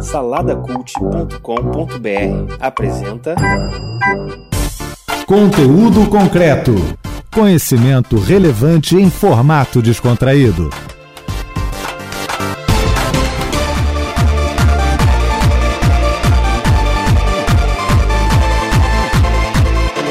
[0.00, 3.34] Saladacult.com.br apresenta
[5.26, 6.74] Conteúdo concreto.
[7.32, 10.68] Conhecimento relevante em formato descontraído.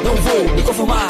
[0.03, 1.09] Não vou me conformar,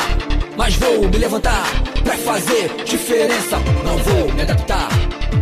[0.58, 1.64] mas vou me levantar
[2.04, 3.58] pra fazer diferença.
[3.86, 4.90] Não vou me adaptar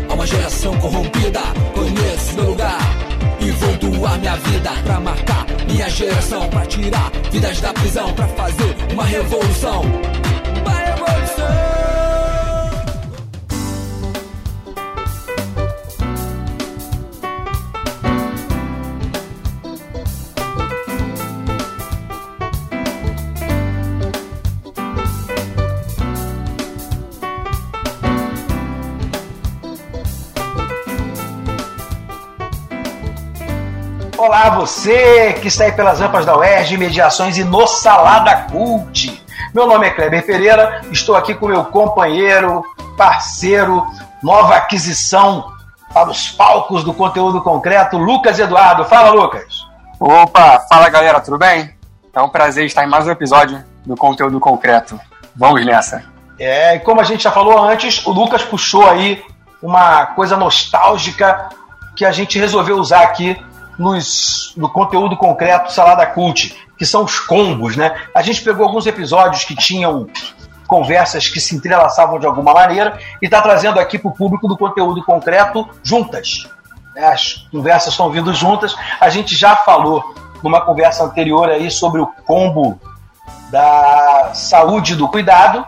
[0.10, 1.40] a uma geração corrompida.
[1.74, 2.17] Conheço
[3.98, 8.76] doar minha vida pra marcar minha geração, pra tirar vidas da prisão, pra fazer.
[8.94, 9.82] Uma revolução.
[34.40, 39.26] Olá, você que está aí pelas rampas da UERJ, Mediações e no Salada Cult.
[39.52, 42.64] Meu nome é Kleber Pereira, estou aqui com meu companheiro,
[42.96, 43.84] parceiro,
[44.22, 45.52] nova aquisição
[45.92, 48.86] para os palcos do conteúdo concreto, Lucas Eduardo.
[48.86, 49.66] Fala, Lucas.
[50.00, 51.76] Opa, fala galera, tudo bem?
[52.14, 55.00] É um prazer estar em mais um episódio do conteúdo concreto.
[55.36, 56.04] Vamos nessa.
[56.38, 59.20] É, e como a gente já falou antes, o Lucas puxou aí
[59.64, 61.50] uma coisa nostálgica
[61.96, 63.36] que a gente resolveu usar aqui
[63.78, 67.96] nos, no conteúdo concreto Salada Cult, que são os combos, né?
[68.14, 70.08] A gente pegou alguns episódios que tinham
[70.68, 74.58] conversas que se entrelaçavam de alguma maneira e está trazendo aqui para o público do
[74.58, 76.48] conteúdo concreto juntas.
[76.94, 77.06] né?
[77.08, 78.76] As conversas estão vindo juntas.
[79.00, 80.14] A gente já falou
[80.44, 82.80] numa conversa anterior aí sobre o combo
[83.50, 85.66] da saúde do cuidado.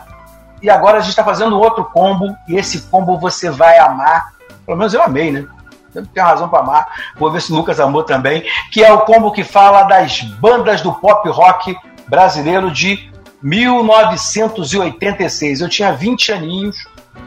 [0.62, 4.34] E agora a gente está fazendo outro combo, e esse combo você vai amar.
[4.66, 5.46] Pelo menos eu amei, né?
[5.92, 6.86] Tenho razão para amar.
[7.16, 8.44] Vou ver se o Lucas amou também.
[8.70, 11.76] Que é o combo que fala das bandas do pop rock
[12.08, 13.10] brasileiro de
[13.42, 15.60] 1986.
[15.60, 16.76] Eu tinha 20 aninhos,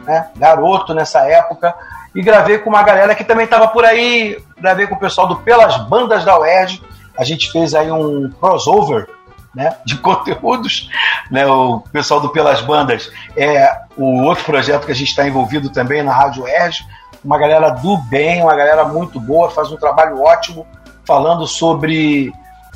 [0.06, 0.28] né?
[0.36, 1.74] garoto nessa época,
[2.14, 4.42] e gravei com uma galera que também estava por aí.
[4.58, 6.80] Gravei com o pessoal do Pelas Bandas da UERJ.
[7.18, 9.08] A gente fez aí um crossover
[9.54, 10.90] né, de conteúdos.
[11.30, 15.70] Né, o pessoal do Pelas Bandas é o outro projeto que a gente está envolvido
[15.70, 16.84] também na Rádio Erge.
[17.24, 20.66] Uma galera do bem, uma galera muito boa, faz um trabalho ótimo
[21.06, 22.32] falando sobre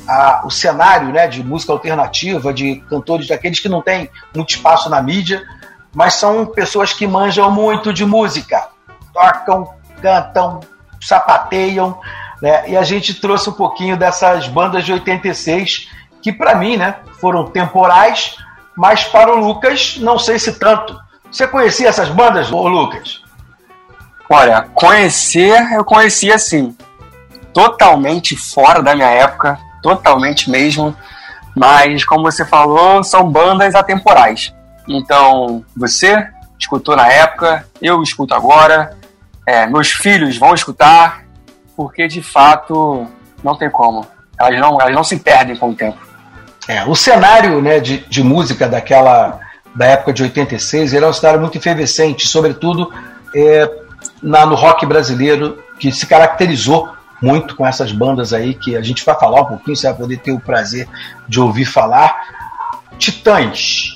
[0.07, 4.89] a- o cenário né, de música alternativa, de cantores daqueles que não têm muito espaço
[4.89, 5.43] na mídia,
[5.93, 8.67] mas são pessoas que manjam muito de música.
[9.13, 10.59] Tocam, cantam,
[11.01, 11.99] sapateiam,
[12.41, 12.69] né?
[12.69, 15.89] E a gente trouxe um pouquinho dessas bandas de 86
[16.21, 18.35] que para mim, né, foram temporais,
[18.75, 20.97] mas para o Lucas não sei se tanto.
[21.31, 23.18] Você conhecia essas bandas, Lucas?
[24.29, 26.75] Olha, conhecer, eu conhecia sim.
[27.51, 30.95] Totalmente fora da minha época, totalmente mesmo.
[31.55, 34.53] Mas, como você falou, são bandas atemporais.
[34.87, 36.27] Então, você
[36.59, 38.95] escutou na época, eu escuto agora,
[39.45, 41.23] é, meus filhos vão escutar,
[41.75, 43.07] porque de fato
[43.43, 44.05] não tem como.
[44.39, 45.97] Elas não, elas não se perdem com o tempo.
[46.67, 49.39] É, o cenário né, de, de música daquela
[49.73, 52.91] da época de 86 ele é um cenário muito efervescente, sobretudo
[53.35, 53.69] é,
[54.21, 56.89] na, no rock brasileiro, que se caracterizou
[57.21, 60.17] muito com essas bandas aí que a gente vai falar um pouquinho, você vai poder
[60.17, 60.87] ter o prazer
[61.27, 62.15] de ouvir falar.
[62.97, 63.95] Titãs,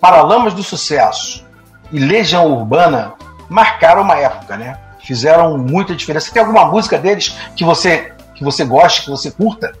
[0.00, 1.44] Paralamas do Sucesso
[1.90, 3.14] e Legião Urbana
[3.48, 4.78] marcaram uma época, né?
[5.04, 6.32] Fizeram muita diferença.
[6.32, 9.72] Tem alguma música deles que você que você goste, que você curta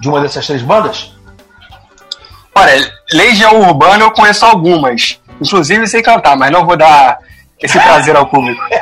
[0.00, 1.16] de uma dessas três bandas?
[2.54, 5.20] Olha, Legião Urbana eu conheço algumas.
[5.40, 7.18] Inclusive sei cantar, mas não vou dar
[7.60, 8.62] esse prazer ao público.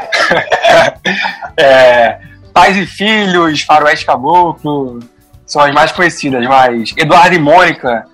[1.58, 2.18] É,
[2.52, 5.00] Pais e Filhos, Faroeste Caboclo,
[5.46, 8.04] são as mais conhecidas, mas Eduardo e Mônica,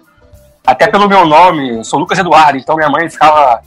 [0.64, 3.62] até pelo meu nome, eu sou Lucas Eduardo, então minha mãe ficava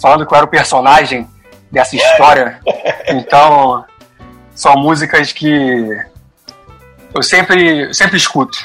[0.00, 1.28] falando que eu era o personagem
[1.70, 2.58] dessa história.
[3.08, 3.84] Então,
[4.54, 5.88] são músicas que
[7.14, 8.58] eu sempre, sempre escuto.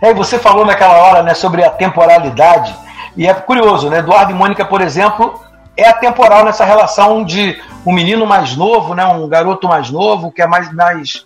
[0.00, 2.74] É, você falou naquela hora né, sobre a temporalidade,
[3.16, 3.98] e é curioso, né?
[3.98, 5.41] Eduardo e Mônica, por exemplo,
[5.76, 10.42] é atemporal nessa relação de um menino mais novo, né, um garoto mais novo, que
[10.42, 11.24] é mais, mais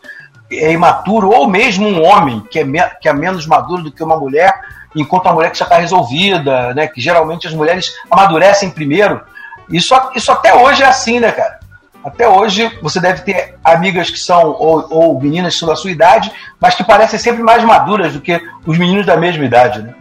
[0.50, 4.02] é, imaturo, ou mesmo um homem que é, me- que é menos maduro do que
[4.04, 4.54] uma mulher,
[4.94, 6.86] enquanto a mulher que já está resolvida, né?
[6.86, 9.20] Que geralmente as mulheres amadurecem primeiro.
[9.68, 11.58] Isso, isso até hoje é assim, né, cara?
[12.04, 15.90] Até hoje você deve ter amigas que são, ou, ou meninas que são da sua
[15.90, 19.92] idade, mas que parecem sempre mais maduras do que os meninos da mesma idade, né?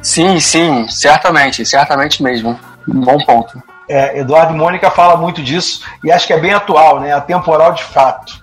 [0.00, 2.58] Sim, sim, certamente, certamente mesmo.
[2.88, 3.62] Um bom ponto.
[3.88, 7.12] É, Eduardo e Mônica fala muito disso e acho que é bem atual, né?
[7.12, 8.40] Atemporal de fato.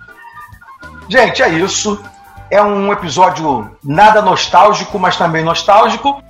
[1.09, 2.01] Gente, é isso.
[2.49, 6.21] É um episódio nada nostálgico, mas também nostálgico.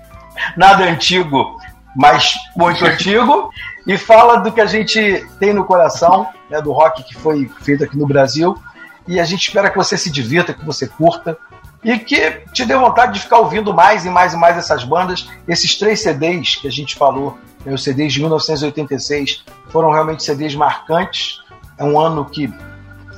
[0.57, 1.57] Nada antigo,
[1.95, 3.51] mas muito antigo.
[3.85, 7.83] E fala do que a gente tem no coração, né, do rock que foi feito
[7.83, 8.57] aqui no Brasil.
[9.07, 11.37] E a gente espera que você se divirta, que você curta
[11.83, 15.29] e que te dê vontade de ficar ouvindo mais e mais e mais essas bandas.
[15.47, 17.37] Esses três CDs que a gente falou,
[17.71, 21.41] os CDs de 1986, foram realmente CDs marcantes.
[21.77, 22.53] É um ano que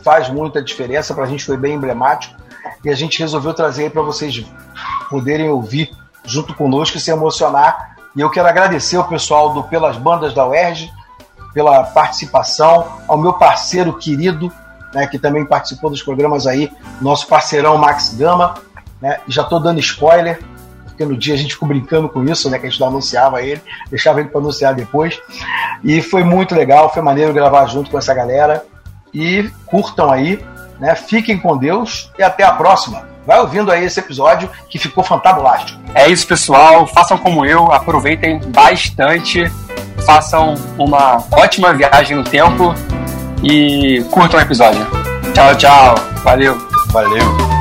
[0.04, 2.36] faz muita diferença, para a gente foi bem emblemático.
[2.84, 4.46] E a gente resolveu trazer para vocês
[5.10, 5.92] poderem ouvir
[6.24, 7.96] junto conosco e se emocionar.
[8.16, 10.92] E eu quero agradecer ao pessoal do Pelas Bandas da UERJ
[11.56, 14.52] pela participação, ao meu parceiro querido,
[14.94, 16.70] né, que também participou dos programas aí,
[17.02, 18.56] nosso parceirão Max Gama.
[19.02, 20.42] Né, já estou dando spoiler,
[20.96, 23.42] porque no dia a gente ficou brincando com isso, né, que a gente não anunciava
[23.42, 25.20] ele, deixava ele para anunciar depois.
[25.84, 28.66] E foi muito legal, foi maneiro gravar junto com essa galera.
[29.14, 30.44] E curtam aí,
[30.80, 33.08] né, fiquem com Deus e até a próxima.
[33.28, 35.80] Vai ouvindo aí esse episódio que ficou fantástico.
[35.94, 36.88] É isso, pessoal.
[36.88, 39.52] Façam como eu, aproveitem bastante,
[40.06, 42.74] façam uma ótima viagem no tempo
[43.44, 44.86] e curtam o episódio.
[45.34, 45.96] Tchau, tchau.
[46.24, 46.58] Valeu.
[46.92, 47.55] Valeu.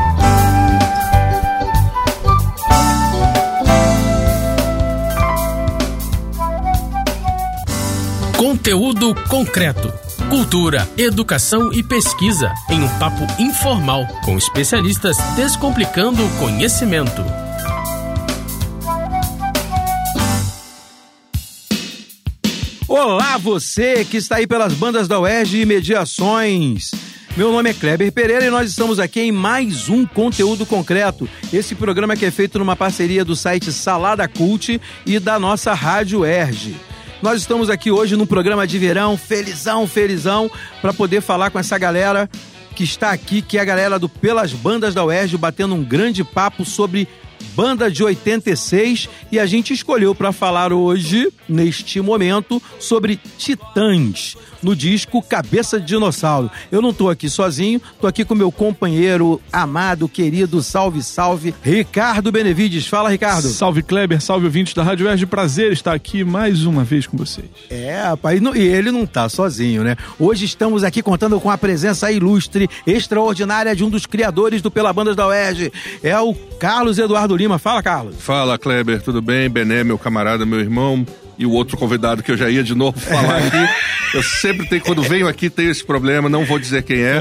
[8.45, 9.91] Conteúdo concreto.
[10.29, 17.25] Cultura, educação e pesquisa em um papo informal com especialistas descomplicando o conhecimento.
[22.87, 26.91] Olá, você que está aí pelas bandas da UERJ e Mediações.
[27.39, 31.27] Meu nome é Kleber Pereira e nós estamos aqui em mais um conteúdo concreto.
[31.51, 36.27] Esse programa que é feito numa parceria do site Salada Cult e da nossa Rádio
[36.27, 36.77] Erge.
[37.25, 40.51] Nós estamos aqui hoje num programa de verão, felizão, felizão,
[40.83, 42.29] para poder falar com essa galera
[42.77, 46.23] que está aqui, que é a galera do Pelas Bandas da UERJ, batendo um grande
[46.23, 47.09] papo sobre
[47.55, 54.75] banda de 86 e a gente escolheu para falar hoje, neste momento, sobre Titãs, no
[54.75, 56.51] disco Cabeça de Dinossauro.
[56.73, 62.33] Eu não tô aqui sozinho, tô aqui com meu companheiro amado, querido, salve, salve, Ricardo
[62.33, 62.87] Benevides.
[62.87, 63.49] Fala, Ricardo.
[63.49, 65.27] Salve, Kleber, salve, ouvintes da Rádio Erge.
[65.27, 67.47] Prazer estar aqui mais uma vez com vocês.
[67.71, 69.97] É, rapaz, e ele não tá sozinho, né?
[70.19, 74.93] Hoje estamos aqui contando com a presença ilustre, extraordinária de um dos criadores do Pela
[74.93, 75.73] Bandas da UERJ.
[76.03, 77.59] É o Carlos Eduardo Lima.
[77.59, 78.17] Fala, Carlos.
[78.19, 79.49] Fala, Kleber, tudo bem?
[79.49, 81.07] Bené, meu camarada, meu irmão,
[81.39, 83.57] e o outro convidado que eu já ia de novo falar aqui.
[84.15, 87.19] Eu sempre tenho, quando venho aqui, tenho esse problema, não vou dizer quem é,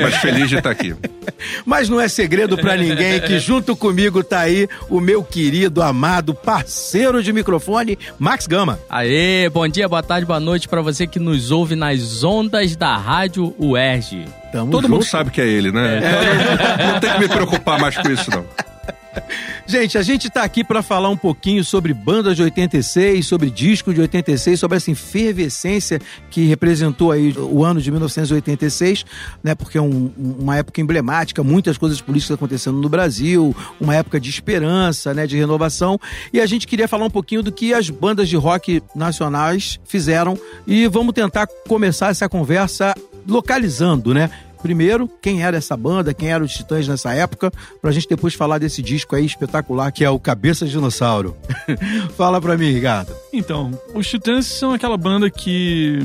[0.00, 0.94] mas feliz de estar aqui.
[1.66, 6.32] Mas não é segredo para ninguém que junto comigo tá aí o meu querido, amado,
[6.34, 8.78] parceiro de microfone, Max Gama.
[8.88, 12.96] Aê, bom dia, boa tarde, boa noite para você que nos ouve nas ondas da
[12.96, 14.24] Rádio UERJ.
[14.52, 14.92] Tamo Todo junto.
[14.92, 15.98] mundo sabe que é ele, né?
[15.98, 16.84] É.
[16.84, 18.46] Não, não tem que me preocupar mais com isso, não.
[19.66, 23.92] Gente, a gente tá aqui para falar um pouquinho sobre bandas de 86, sobre disco
[23.92, 26.00] de 86, sobre essa efervescência
[26.30, 29.04] que representou aí o ano de 1986,
[29.42, 29.54] né?
[29.54, 34.30] Porque é um, uma época emblemática, muitas coisas políticas acontecendo no Brasil, uma época de
[34.30, 35.26] esperança, né?
[35.26, 35.98] De renovação.
[36.32, 40.38] E a gente queria falar um pouquinho do que as bandas de rock nacionais fizeram
[40.66, 42.94] e vamos tentar começar essa conversa
[43.26, 44.30] localizando, né?
[44.62, 48.58] Primeiro, quem era essa banda, quem eram os Titãs nessa época, pra gente depois falar
[48.58, 51.36] desse disco aí espetacular que é o Cabeça de Dinossauro.
[52.16, 53.12] Fala pra mim, Ricardo.
[53.32, 55.98] Então, os Titãs são aquela banda que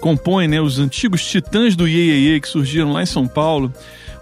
[0.00, 3.72] compõe né, os antigos Titãs do Iê, que surgiram lá em São Paulo.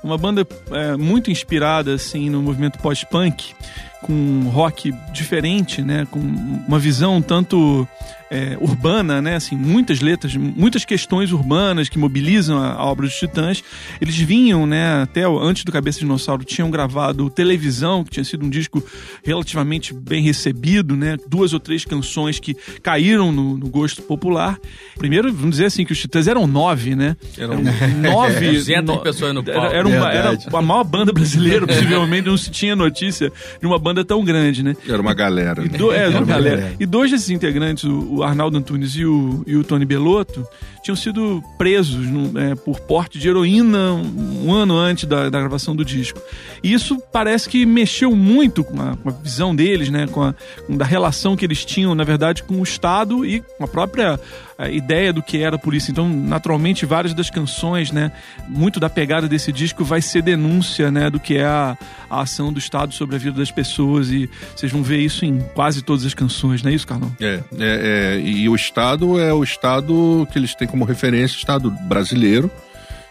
[0.04, 3.54] Uma banda é, muito inspirada assim no movimento pós-punk,
[4.02, 7.88] com rock diferente, né, com uma visão tanto
[8.34, 9.36] é, urbana, né?
[9.36, 13.62] Assim, muitas letras, muitas questões urbanas que mobilizam a, a, obra dos Titãs.
[14.00, 15.02] Eles vinham, né?
[15.02, 18.82] Até antes do Cabeça de Dinossauro, tinham gravado Televisão, que tinha sido um disco
[19.22, 21.16] relativamente bem recebido, né?
[21.28, 24.58] Duas ou três canções que caíram no, no gosto popular.
[24.96, 27.16] Primeiro, vamos dizer assim, que os Titãs eram nove, né?
[27.38, 27.62] Eram
[28.02, 28.50] nove.
[28.50, 29.60] 200 pessoas no palco.
[29.60, 33.78] Era, era, uma, era a maior banda brasileira, possivelmente, não se tinha notícia de uma
[33.78, 34.76] banda tão grande, né?
[34.88, 35.64] Era uma galera.
[35.64, 36.72] E, do, é, uma galera.
[36.78, 40.46] E dois desses integrantes, o, o Arnaldo Antunes e o, e o Tony Belotto
[40.84, 45.74] tinham sido presos no, é, por porte de heroína um, ano antes da, da, gravação
[45.74, 46.20] do disco.
[46.62, 50.34] E isso parece que mexeu muito com a, com a visão deles, né, com a
[50.66, 54.20] com da relação que eles tinham, na verdade, com o Estado e com a própria
[54.56, 55.90] a ideia do que era a polícia.
[55.90, 58.12] Então, naturalmente, várias das canções, né,
[58.48, 61.76] muito da pegada desse disco vai ser denúncia, né, do que é a,
[62.08, 65.40] a ação do Estado sobre a vida das pessoas e vocês vão ver isso em
[65.54, 67.14] quase todas as canções, não é isso, Carlão?
[67.20, 71.70] É, é, é e o Estado é o Estado que eles têm como referência, Estado
[71.70, 72.50] brasileiro,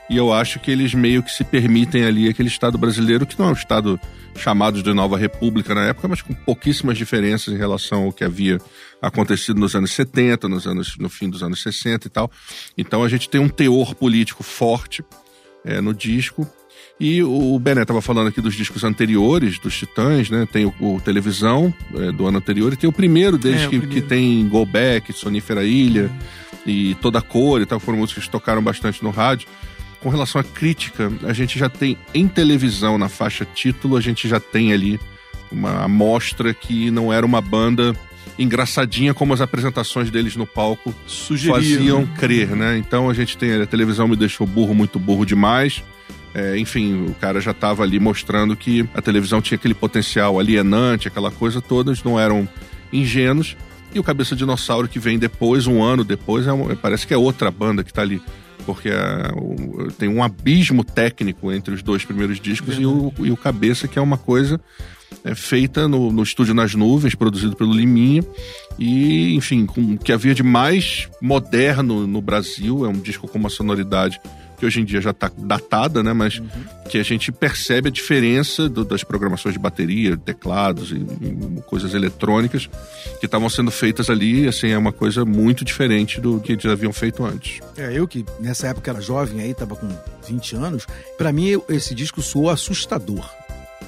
[0.09, 3.47] E eu acho que eles meio que se permitem ali aquele Estado brasileiro, que não
[3.47, 3.97] é um Estado
[4.35, 8.59] chamado de Nova República na época, mas com pouquíssimas diferenças em relação ao que havia
[9.01, 12.29] acontecido nos anos 70, nos anos, no fim dos anos 60 e tal.
[12.77, 15.01] Então a gente tem um teor político forte
[15.63, 16.45] é, no disco.
[16.99, 20.45] E o Bené estava falando aqui dos discos anteriores, dos Titãs, né?
[20.51, 23.69] Tem o, o Televisão, é, do ano anterior, e tem o primeiro deles, É, o
[23.69, 24.01] que, primeiro.
[24.01, 26.11] que tem Go Back, Sonífera Ilha
[26.65, 29.47] e Toda Cor e tal, foram músicas que tocaram bastante no rádio.
[29.99, 34.27] Com relação à crítica, a gente já tem em televisão, na faixa título, a gente
[34.27, 34.99] já tem ali
[35.51, 37.95] uma amostra que não era uma banda
[38.37, 40.93] engraçadinha como as apresentações deles no palco
[41.53, 42.77] faziam crer, né?
[42.77, 45.83] Então a gente tem ali, a televisão me deixou burro, muito burro demais.
[46.33, 51.07] É, enfim, o cara já estava ali mostrando que a televisão tinha aquele potencial alienante,
[51.07, 52.49] aquela coisa toda, eles não eram
[52.91, 53.55] ingênuos.
[53.93, 57.17] E o Cabeça Dinossauro que vem depois, um ano depois, é uma- parece que é
[57.17, 58.21] outra banda que tá ali.
[58.65, 59.31] Porque é,
[59.99, 63.99] tem um abismo técnico entre os dois primeiros discos e o, e o Cabeça, que
[63.99, 64.59] é uma coisa
[65.23, 68.23] é, feita no, no estúdio Nas Nuvens, produzido pelo Liminha.
[68.79, 72.85] E, enfim, com o que havia de mais moderno no Brasil.
[72.85, 74.19] É um disco com uma sonoridade
[74.57, 76.13] que hoje em dia já está datada, né?
[76.13, 76.41] Mas
[76.89, 81.93] que a gente percebe a diferença do- das programações de bateria, teclados e, e coisas
[81.93, 82.69] eletrônicas
[83.19, 84.47] que estavam sendo feitas ali.
[84.47, 87.59] Assim, é uma coisa muito diferente do que eles haviam feito antes.
[87.77, 89.87] É, eu que nessa época era jovem aí, tava com
[90.27, 90.85] 20 anos,
[91.17, 93.27] pra mim esse disco soou assustador.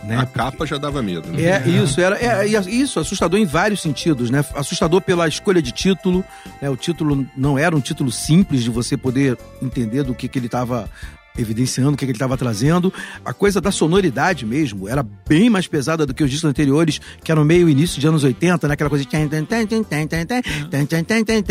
[0.06, 0.18] Né?
[0.18, 1.30] A capa já dava medo.
[1.30, 1.44] Né?
[1.44, 4.46] É, isso, era é, é, isso, assustador em vários sentidos, né?
[4.54, 6.24] Assustador pela escolha de título,
[6.62, 6.70] né?
[6.70, 10.46] O título não era um título simples de você poder entender do que, que ele
[10.46, 10.90] estava
[11.38, 12.94] evidenciando o que, ele estava trazendo.
[13.24, 17.32] A coisa da sonoridade mesmo era bem mais pesada do que os discos anteriores, que
[17.32, 18.74] eram meio início de anos 80, né?
[18.74, 19.10] Aquela coisa de.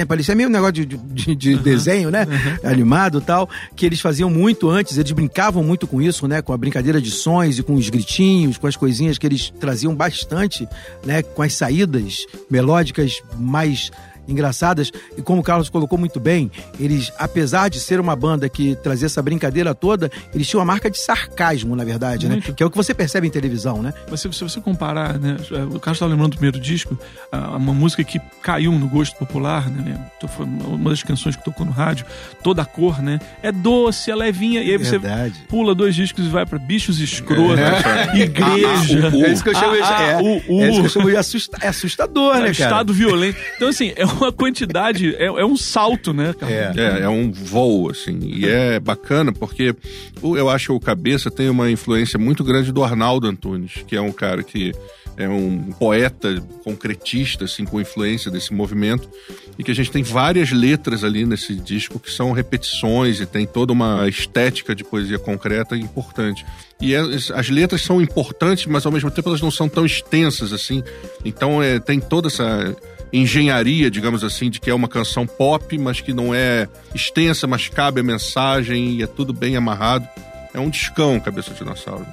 [0.06, 1.62] Parecia meio um negócio de, de, de uhum.
[1.62, 2.26] desenho, né?
[2.26, 2.70] Uhum.
[2.70, 6.42] Animado e tal, que eles faziam muito antes, eles brincavam muito com isso, né?
[6.42, 9.94] Com a brincadeira de sons e com os gritinhos, com as coisinhas que eles traziam
[9.94, 10.68] bastante,
[11.04, 11.22] né?
[11.22, 13.90] Com as saídas melódicas mais
[14.28, 18.74] engraçadas e como o Carlos colocou muito bem, eles, apesar de ser uma banda que
[18.76, 22.34] trazia essa brincadeira toda, eles tinham uma marca de sarcasmo, na verdade, né?
[22.36, 22.54] Muito.
[22.54, 23.92] Que é o que você percebe em televisão, né?
[24.10, 25.36] Mas se, se você comparar, né?
[25.70, 26.98] O Carlos estava lembrando do primeiro disco,
[27.32, 29.98] uma música que caiu no gosto popular, né?
[30.28, 32.06] Falando- Uma das canções que tocou no rádio,
[32.42, 33.20] toda a cor, né?
[33.42, 34.62] É doce, é levinha.
[34.62, 35.34] E aí você Verdade.
[35.48, 38.16] pula dois discos e vai pra bichos escrotos, É.
[38.18, 39.08] igreja.
[39.08, 41.10] Ah, ah, É isso que eu chamo, Ah, ah, é, é isso que eu chamo
[41.10, 42.50] de assusta- é assustador, É, né, cara?
[42.52, 43.38] estado violento.
[43.56, 46.52] Então, assim, é uma quantidade, é, é um salto, né, cara?
[46.52, 46.72] É.
[46.76, 48.18] É, é um voo, assim.
[48.22, 49.74] E é bacana porque
[50.22, 54.00] eu acho que o Cabeça tem uma influência muito grande do Arnaldo Antunes, que é
[54.00, 54.72] um cara que
[55.16, 59.08] é um poeta concretista, assim, com influência desse movimento.
[59.56, 63.46] E que a gente tem várias letras ali nesse disco que são repetições e tem
[63.46, 66.44] toda uma estética de poesia concreta importante.
[66.80, 67.00] E é-
[67.34, 70.82] as letras são importantes, mas ao mesmo tempo elas não são tão extensas assim.
[71.24, 72.76] Então é, tem toda essa
[73.14, 77.68] engenharia, digamos assim, de que é uma canção pop, mas que não é extensa, mas
[77.68, 80.08] cabe a mensagem e é tudo bem amarrado.
[80.52, 82.06] É um discão, Cabeça de Dinossauro.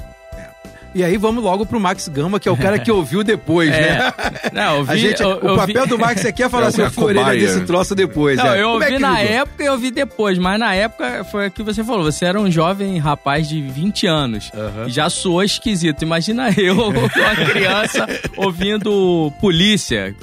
[0.94, 3.98] E aí vamos logo pro Max Gama, que é o cara que ouviu depois, É.
[3.98, 4.14] né?
[4.52, 6.66] Não, eu vi, A gente, eu- o eu papel vi- do Max aqui é falar
[6.66, 8.38] É assim, o eu fui orelha desse troço depois.
[8.38, 8.58] Não, é.
[8.62, 9.36] eu é ouvi que na ligou?
[9.36, 12.40] época e eu ouvi depois, mas na época foi o que você falou, você era
[12.40, 14.52] um jovem rapaz de 20 anos
[14.88, 16.02] e já soou esquisito.
[16.04, 17.10] Imagina eu, uma
[17.50, 18.06] criança,
[18.36, 20.14] ouvindo polícia.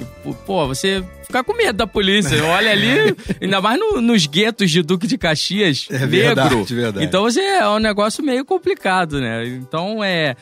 [0.45, 2.43] Pô, você fica com medo da polícia.
[2.43, 6.09] Olha ali, ainda mais no- nos guetos de Duque de Caxias, É negro.
[6.09, 7.05] verdade, verdade.
[7.05, 9.45] Então você é um negócio meio complicado, né?
[9.47, 10.35] Então é.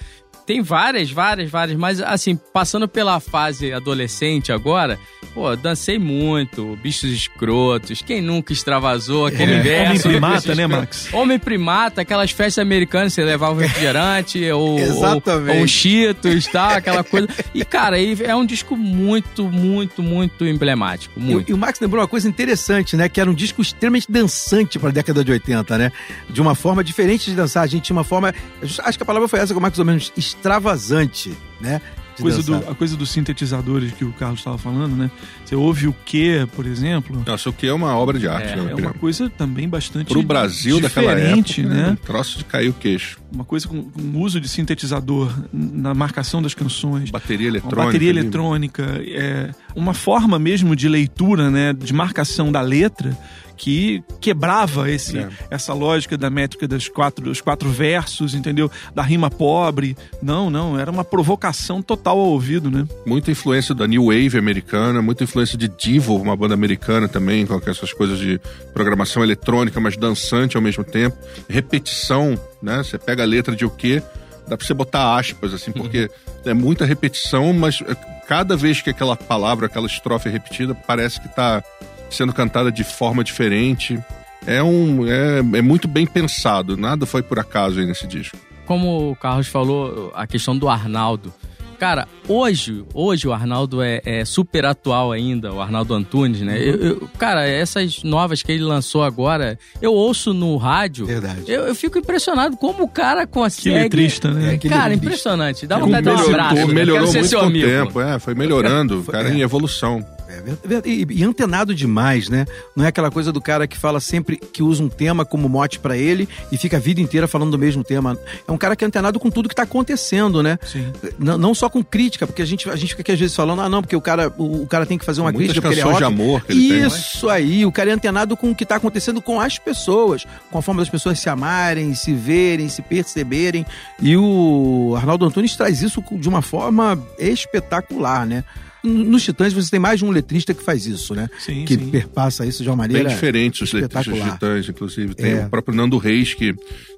[0.47, 4.97] Tem várias, várias, várias, mas assim, passando pela fase adolescente agora,
[5.33, 10.07] pô, dancei muito, bichos escrotos, quem nunca extravasou aquele Homem, verso.
[10.07, 10.65] homem primata, né.
[10.67, 11.13] Max?
[11.13, 15.57] Homem primata, aquelas festas americanas, você levava refrigerante ou, ou, Exatamente.
[15.57, 16.77] ou um Cheetos, tá?
[16.77, 17.27] Aquela coisa.
[17.53, 21.13] E, cara, aí é um disco muito, muito, muito emblemático.
[21.17, 21.49] E, Muito.
[21.49, 23.09] e o Max lembrou uma coisa interessante, né?
[23.09, 25.91] Que era um disco extremamente dançante para a década de 80, né?
[26.29, 27.63] De uma forma diferente de dançar.
[27.63, 28.33] A gente tinha uma forma.
[28.61, 31.81] Acho que a palavra foi essa, que o Max ou menos extravasante, né?
[32.15, 32.61] de Coisa dançar.
[32.65, 35.11] do, a coisa dos sintetizadores que o Carlos estava falando, né?
[35.45, 38.55] Você ouve o que, por exemplo, Nossa, o que é uma obra de arte, É,
[38.55, 41.89] minha é uma coisa também bastante Pro Brasil daquela diferente, época, né?
[41.91, 43.19] um troço de cair o queixo.
[43.31, 47.11] uma coisa com, com uso de sintetizador na marcação das canções.
[47.11, 47.85] Bateria Uma eletrônica.
[47.85, 48.19] bateria ali.
[48.19, 53.15] eletrônica, é, uma forma mesmo de leitura, né, de marcação da letra
[53.57, 55.29] que quebrava esse, É.
[55.49, 58.69] essa lógica da métrica das quatro, dos quatro versos, entendeu?
[58.93, 59.97] Da rima pobre.
[60.21, 62.87] Não, não, era uma provocação total ao ouvido, né?
[63.05, 67.59] Muita influência da New Wave americana, muita influência de Divo, uma banda americana também, com
[67.67, 68.39] essas coisas de
[68.73, 71.17] programação eletrônica, mas dançante ao mesmo tempo.
[71.49, 72.77] Repetição, né?
[72.83, 74.01] Você pega a letra de o quê?
[74.47, 76.09] Dá pra você botar aspas, assim, porque
[76.45, 77.93] é muita repetição, mas é,
[78.27, 81.61] cada vez que aquela palavra, aquela estrofe é repetida, parece que tá
[82.09, 83.97] sendo cantada de forma diferente.
[84.45, 88.37] É, um, é, é muito bem pensado, nada foi por acaso aí nesse disco.
[88.65, 91.33] Como o Carlos falou, a questão do Arnaldo.
[91.79, 96.57] Cara, hoje, hoje o Arnaldo é, é super atual ainda, o Arnaldo Antunes, né?
[96.59, 101.05] Eu- eu- cara, essas novas que ele lançou agora, eu ouço no rádio.
[101.05, 101.43] Verdade.
[101.47, 103.69] Eu, eu fico impressionado como o cara Que consegue.
[103.77, 104.55] letrista, né?
[104.55, 105.05] É, que Cara, letrista.
[105.05, 105.67] impressionante.
[105.67, 106.67] Dá É, vontade de dar um melhorou, abraço.
[106.67, 106.73] né?
[106.73, 107.67] melhorou ser muito seu com o amigo.
[107.67, 110.03] tempo, é, foi melhorando, o cara em evolução.
[110.29, 110.89] É verdade.
[110.89, 112.45] E, e antenado demais, né?
[112.75, 115.79] Não é aquela coisa do cara que fala sempre que usa um tema como mote
[115.79, 118.17] pra ele e fica a vida inteira falando do mesmo tema.
[118.47, 120.59] É um cara que é antenado com tudo que tá acontecendo, né?
[120.65, 120.91] Sim.
[121.17, 123.61] Não, não só com crítica, porque a gente, a gente fica aqui às vezes falando,
[123.61, 125.79] ah, não, porque o cara, o, o cara tem que fazer uma Muitas crítica porque
[125.79, 126.81] ele é canções de amor que ele tem.
[126.81, 126.87] né?
[126.87, 130.57] Isso aí, o cara é antenado com o que tá acontecendo com as pessoas, com
[130.57, 133.65] a forma das pessoas se amarem, se verem, se perceberem.
[134.01, 138.43] E o Arnaldo Antunes traz isso de uma forma espetacular, né?
[138.87, 141.29] Nos Titãs você tem mais de um letrista que faz isso, né?
[141.39, 141.89] Sim, que sim.
[141.89, 145.13] perpassa isso de uma Bem maneira diferentes os letristas titãs, inclusive.
[145.13, 145.45] Tem É.
[145.45, 146.53] o próprio Nando Reis, que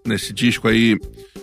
[0.05, 0.97] nesse disco aí,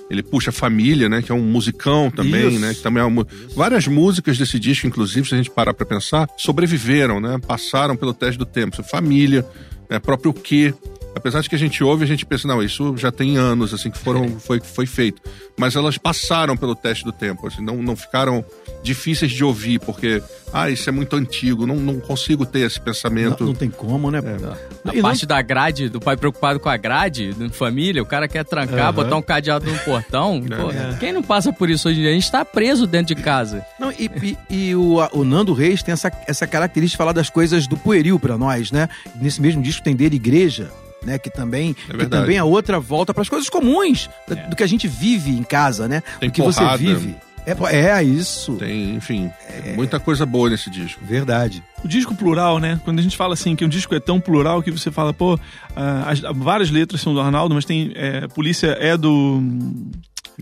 [0.08, 1.20] ele puxa Família, né?
[1.22, 2.58] Que é um musicão também, Isso.
[2.60, 2.74] né?
[2.74, 3.26] Que também é uma...
[3.54, 7.38] Várias músicas desse disco, inclusive, se a gente parar pra pensar, sobreviveram, né?
[7.46, 8.82] Passaram pelo teste do tempo.
[8.84, 9.44] Família,
[9.90, 9.98] né?
[9.98, 10.72] próprio quê.
[11.16, 13.90] Apesar de que a gente ouve, a gente pensa, não, isso já tem anos, assim,
[13.90, 15.22] que foram, foi, foi feito.
[15.58, 18.44] Mas elas passaram pelo teste do tempo, assim, não, não ficaram
[18.82, 23.40] difíceis de ouvir, porque, ah, isso é muito antigo, não, não consigo ter esse pensamento.
[23.40, 24.18] Não, não tem como, né?
[24.84, 28.06] A E não- parte da grade, do pai preocupado com a grade, da família, o
[28.06, 28.92] cara quer trancar, Aham.
[28.92, 30.42] botar um cadeado no portão.
[30.46, 30.98] Pô, É.
[31.00, 32.10] Quem não passa por isso hoje em dia?
[32.10, 33.64] A gente tá preso dentro de casa.
[33.80, 37.30] Não, e, e- e o, o Nando Reis tem essa, essa característica de falar das
[37.30, 38.86] coisas do pueril pra nós, né?
[39.18, 40.70] Nesse mesmo disco tem dele Igreja,
[41.06, 41.18] né?
[41.18, 44.66] Que também, É que também é outra volta pras coisas comuns da- do que a
[44.66, 46.02] gente vive em casa, né?
[46.20, 46.76] Tem do que porrada.
[46.76, 47.16] você vive.
[47.46, 48.54] É, é isso.
[48.56, 49.30] Tem, enfim,
[49.76, 51.00] muita coisa boa nesse disco.
[51.04, 51.62] Verdade.
[51.84, 52.80] O disco plural, né?
[52.84, 55.38] Quando a gente fala assim que um disco é tão plural que você fala, pô,
[55.76, 57.92] ah, as- várias letras são do Arnaldo, mas tem.
[57.94, 59.40] é, Polícia é do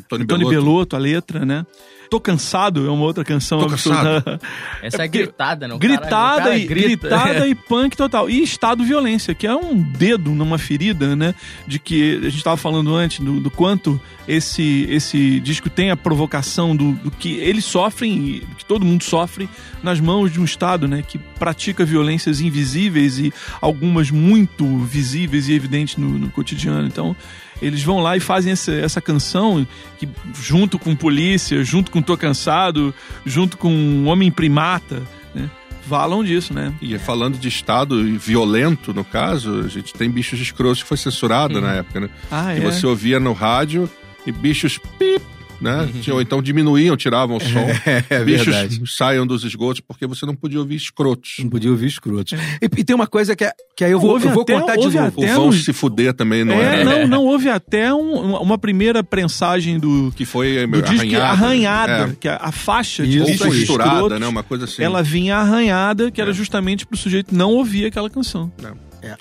[0.09, 0.51] Tony, Tony Bellotto.
[0.51, 1.67] Belotto, a letra, né?
[2.15, 4.39] Tô cansado é uma outra canção Tô absurda.
[4.81, 5.75] Essa é, porque- gritada, não?
[5.75, 7.09] O cara- Gritada, cara e, grita.
[7.09, 8.31] gritada e punk total.
[8.31, 11.35] E estado violência, que é um dedo numa ferida, né?
[11.67, 15.97] De que a gente estava falando antes do, do quanto esse, esse disco tem a
[15.97, 19.49] provocação do, do que eles sofrem, e que todo mundo sofre,
[19.83, 21.03] nas mãos de um Estado, né?
[21.03, 26.87] Que pratica violências invisíveis e algumas muito visíveis e evidentes no, no cotidiano.
[26.87, 27.17] Então.
[27.63, 29.67] Eles vão lá e fazem essa, essa canção
[29.99, 30.09] que,
[30.41, 35.03] junto com polícia, junto com Tô Cansado, junto com Homem Primata,
[35.35, 35.49] né?
[35.89, 36.73] Falam disso, né?
[36.81, 41.61] E falando de estado violento, no caso, a gente tem Bichos Escrotos que foi censurado
[41.61, 42.11] na época, né?
[42.31, 42.71] Ah, Que é.
[42.73, 43.89] você ouvia no rádio
[44.27, 45.23] e bichos pip,
[45.61, 45.89] né?
[46.13, 47.67] Ou então diminuíam, tiravam o som.
[48.11, 48.81] É bichos verdade.
[48.87, 51.37] saiam dos esgotos porque você não podia ouvir escrotos.
[51.39, 52.33] Não podia ouvir escrotos.
[52.61, 54.59] E, e tem uma coisa que, é, que aí eu vou, Houve eu vou até-
[54.61, 54.99] contar de novo.
[55.21, 56.85] O até vão uns- se fuder também, não é, era?
[56.85, 62.11] não, não houve até um- uma- primeira prensagem do, Que foi do disco que- arranhada,
[62.13, 62.17] É.
[62.19, 64.27] que a, a faixa de Ou costurada, né?
[64.27, 64.83] Uma coisa assim.
[64.83, 66.35] Ela vinha arranhada, que era É.
[66.35, 68.51] justamente pro sujeito não ouvir aquela canção.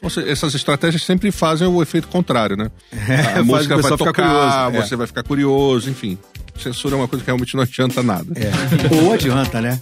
[0.01, 2.71] Ou seja, essas estratégias sempre fazem o efeito contrário, né?
[2.91, 4.81] faz a música vai tocar, curioso, é.
[4.81, 6.17] você vai ficar curioso, enfim.
[6.57, 8.27] Censura é uma coisa que realmente não adianta nada.
[8.35, 8.95] É.
[8.95, 9.79] Ou adianta, né?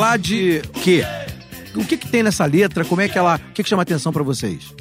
[0.00, 1.04] Falar de quê?
[1.74, 2.86] O que, que tem nessa letra?
[2.86, 3.36] Como é que ela.
[3.36, 4.74] O que, que chama atenção para vocês?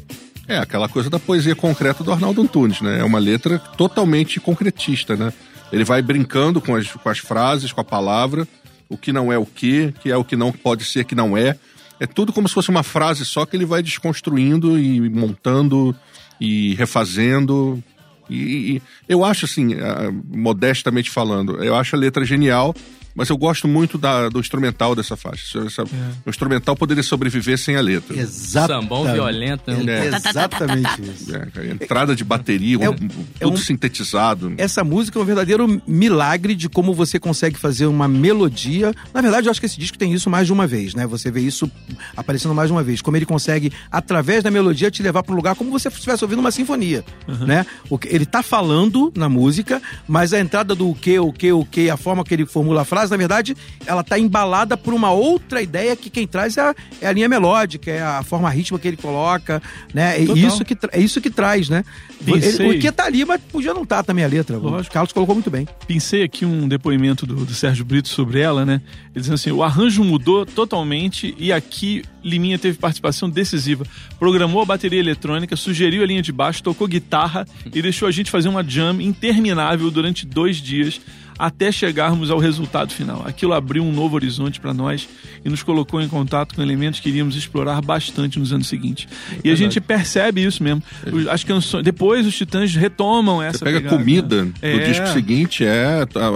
[0.47, 2.99] É aquela coisa da poesia concreta do Arnaldo Antunes, né?
[2.99, 5.33] É uma letra totalmente concretista, né?
[5.73, 8.47] Ele vai brincando com as, com as frases, com a palavra,
[8.87, 11.37] o que não é o que, que é o que não pode ser, que não
[11.37, 11.57] é.
[11.99, 15.93] É tudo como se fosse uma frase só que ele vai desconstruindo e montando
[16.39, 17.83] e refazendo.
[18.29, 22.73] E, e eu acho assim, ah, modestamente falando, eu acho a letra genial
[23.19, 25.59] mas eu gosto muito da, do instrumental dessa faixa.
[25.65, 28.17] Essa, O instrumental poderia sobreviver sem a letra.
[28.17, 28.81] Exatamente.
[28.83, 29.69] Sambão violento.
[29.71, 30.07] né?
[30.07, 31.35] É, exatamente isso.
[31.35, 34.53] É, entrada de bateria, É um- um- tudo é um- sintetizado.
[34.57, 38.93] Essa música é um verdadeiro milagre de como você consegue fazer uma melodia.
[39.13, 41.05] Na verdade, eu acho que esse disco tem isso mais de uma vez, né?
[41.05, 41.69] Você vê isso
[42.15, 43.01] aparecendo mais de uma vez.
[43.01, 46.23] Como ele consegue, através da melodia, te levar para um lugar como se você estivesse
[46.23, 47.03] ouvindo uma sinfonia,
[47.45, 47.65] né?
[47.89, 51.51] O que- ele tá falando na música, mas a entrada do o que, o que,
[51.51, 54.93] o que, a forma que ele formula a frase, na verdade, ela tá embalada por
[54.93, 58.49] uma outra ideia que quem traz é a, é a linha melódica, é a forma
[58.49, 59.61] rítmica que ele coloca,
[59.93, 60.21] né?
[60.21, 60.37] É Total.
[60.37, 61.83] isso que, é isso que traz, né?
[62.25, 64.57] Ele- o que tá ali, mas podia não estar também a letra.
[64.57, 64.93] O Lógico.
[64.93, 65.67] Carlos colocou muito bem.
[65.87, 68.81] Pensei aqui um depoimento do, do Sérgio Brito sobre ela, né?
[69.15, 73.85] Ele dizendo assim: o arranjo mudou totalmente e aqui Liminha teve participação decisiva.
[74.19, 78.29] Programou a bateria eletrônica, sugeriu a linha de baixo, tocou guitarra e deixou a gente
[78.29, 80.99] fazer uma jam interminável durante dois dias
[81.39, 83.23] até chegarmos ao resultado final.
[83.25, 85.07] Aquilo abriu um novo horizonte para nós
[85.43, 89.07] e nos colocou em contato com elementos que iríamos explorar bastante nos anos seguintes.
[89.41, 90.83] E a gente percebe isso mesmo.
[91.31, 94.51] As canções, depois os Titãs retomam essa Você pega pegada, comida né?
[94.61, 94.77] É.
[94.79, 96.05] disco seguinte, é.
[96.05, 96.29] tá,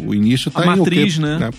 [0.00, 1.20] o início tá A em o matriz, quê?
[1.20, 1.50] né?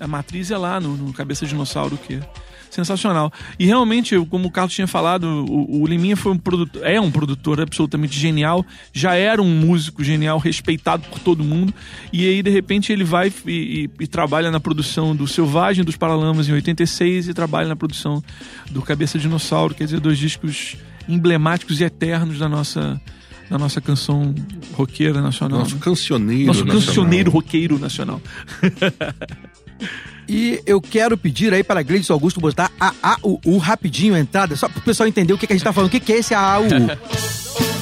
[0.00, 2.20] A matriz é lá no, no Cabeça de Dinossauro, que é
[2.70, 3.32] sensacional.
[3.58, 7.10] E realmente, como o Carlos tinha falado, o, o Liminha foi um produtor, é um
[7.10, 11.72] produtor absolutamente genial, já era um músico genial, respeitado por todo mundo,
[12.12, 15.96] e aí de repente ele vai e, e- e trabalha na produção do Selvagem dos
[15.96, 18.22] Paralamas em 86 e trabalha na produção
[18.70, 20.76] do Cabeça Dinossauro, quer dizer, dois discos
[21.08, 23.00] emblemáticos e eternos da nossa
[23.48, 24.34] da nossa canção
[24.74, 25.60] roqueira nacional.
[25.60, 25.80] Nosso né?
[25.80, 26.46] cancioneiro.
[26.48, 26.86] Nosso nacional.
[26.86, 28.20] cancioneiro roqueiro nacional.
[30.28, 34.20] E eu quero pedir aí para Gleice Augusto botar a, a, u, u rapidinho a
[34.20, 35.88] entrada, só para o pessoal entender o que, que a gente tá falando.
[35.88, 36.58] O que, que é esse a,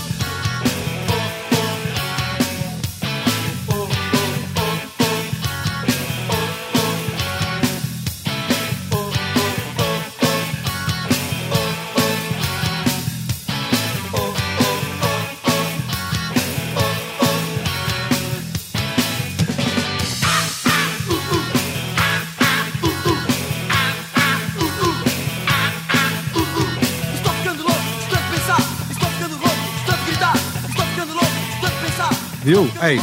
[32.81, 32.83] Viu?
[32.83, 33.01] Aí.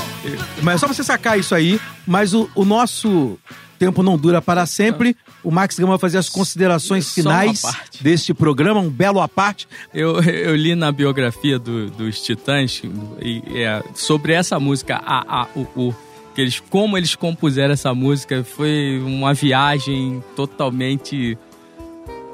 [0.62, 3.38] Mas é só você sacar isso aí, mas o, o nosso
[3.80, 5.16] tempo não dura para sempre.
[5.44, 7.62] O Max Gama vai fazer as considerações finais
[8.02, 9.68] deste programa, um belo à parte.
[9.94, 12.82] Eu, eu li na biografia do- dos Titãs
[13.22, 15.96] e, é, sobre essa música A, A, U, U,
[16.34, 21.38] que eles, como eles compuseram essa música, foi uma viagem totalmente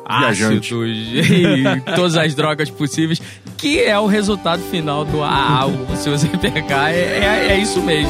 [0.09, 0.73] Viajante.
[0.73, 0.97] ácidos
[1.29, 1.63] e
[1.95, 3.21] todas as drogas possíveis,
[3.57, 5.87] que é o resultado final do A, A, U.
[5.95, 8.09] Se você pegar, é, é, é isso mesmo.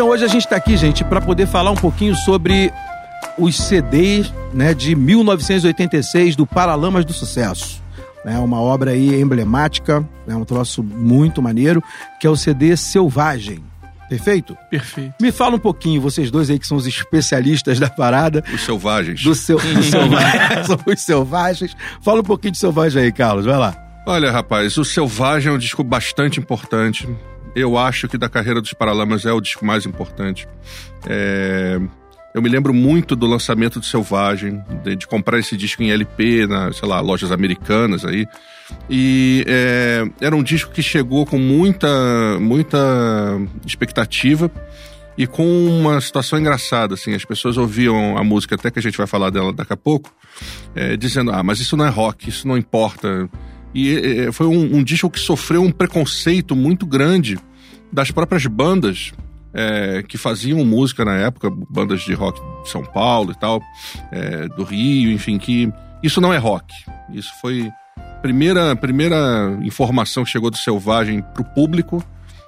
[0.00, 2.72] Então hoje a gente está aqui, gente, para poder falar um pouquinho sobre
[3.36, 7.82] os CDs né, de 1986 do Paralamas do Sucesso.
[8.24, 11.84] É uma obra aí emblemática, é um troço muito maneiro,
[12.18, 13.62] que é o CD Selvagem.
[14.08, 14.56] Perfeito?
[14.70, 15.12] Perfeito.
[15.20, 19.22] Me fala um pouquinho, vocês dois aí que são os especialistas da parada, Os selvagens.
[19.22, 21.76] do seu, do selvagem, são os selvagens.
[22.00, 23.76] Fala um pouquinho de selvagem aí, Carlos, vai lá.
[24.06, 27.06] Olha, rapaz, o Selvagem é um disco bastante importante.
[27.54, 30.46] Eu acho que da carreira dos Paralamas é o disco mais importante.
[31.06, 31.80] É,
[32.32, 36.46] Eu me lembro muito do lançamento do Selvagem, de, de comprar esse disco em LP,
[36.46, 38.24] na, sei lá, lojas americanas aí.
[38.88, 42.78] E é, era um disco que chegou com muita, muita
[43.66, 44.48] expectativa
[45.18, 47.14] e com uma situação engraçada, assim.
[47.14, 50.14] As pessoas ouviam a música, até que a gente vai falar dela daqui a pouco,
[50.74, 53.28] é, dizendo, ah, mas isso não é rock, isso não importa.
[53.74, 57.38] E é, foi um, um disco que sofreu um preconceito muito grande
[57.92, 59.12] das próprias bandas
[59.52, 63.60] é, que faziam música na época, bandas de rock de São Paulo e tal,
[64.12, 66.72] é, do Rio, enfim, que isso não é rock.
[67.12, 67.70] Isso foi
[68.22, 72.04] primeira primeira informação que chegou do Selvagem pro público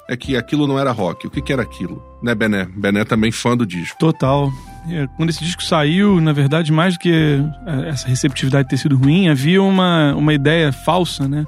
[0.09, 1.27] é que aquilo não era rock.
[1.27, 2.03] O que, que era aquilo?
[2.23, 2.67] Né, Bené?
[2.67, 3.99] Bené também fã do disco.
[3.99, 4.53] Total.
[4.89, 7.11] É, Quando esse disco saiu, na verdade, mais do que
[7.67, 11.45] é, essa receptividade ter sido ruim, havia uma, uma ideia falsa, né?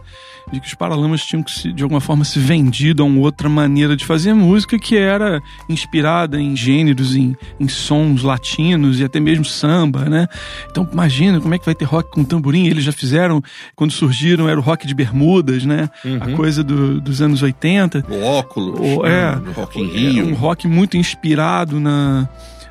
[0.53, 3.49] De que os Paralamas tinham que, se, de alguma forma, se vendido a uma outra
[3.49, 9.19] maneira de fazer música que era inspirada em gêneros, em, em sons latinos e até
[9.19, 10.29] mesmo samba, né?
[10.71, 12.67] Então, imagina como é que vai ter rock com tamborim.
[12.67, 13.43] Eles já fizeram,
[13.75, 15.89] quando surgiram, era o rock de bermudas, né?
[16.21, 16.37] A Uhum.
[16.37, 18.05] coisa do- dos anos 80.
[18.09, 20.29] O óculos, O- é, no Rock in é Rio.
[20.29, 22.29] um rock muito inspirado na,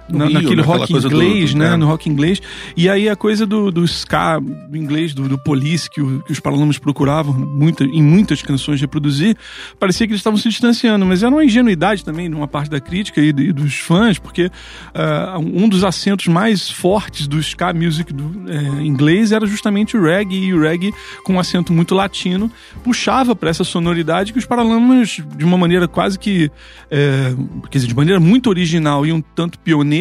[0.09, 1.73] No na- Rio, naquele naquela rock coisa do- inglês, do- né?
[1.73, 1.77] é.
[1.77, 2.41] No rock inglês.
[2.75, 6.31] E aí a coisa do, do ska, do inglês, do, do police, que, o- que
[6.31, 9.35] os Paralamas procuravam muita, em muitas canções reproduzir,
[9.79, 11.05] parecia que eles estavam se distanciando.
[11.05, 14.49] Mas era uma ingenuidade também de uma parte da crítica e, e dos fãs, porque
[14.93, 20.03] ah, um dos acentos mais fortes do ska music do, eh, inglês era justamente o
[20.03, 22.51] reggae, e o reggae com um acento muito latino
[22.83, 26.51] puxava para essa sonoridade que os Paralamas, de uma maneira quase que,
[26.91, 27.33] eh,
[27.71, 29.92] quer dizer, de maneira muito original e um tanto pioneira,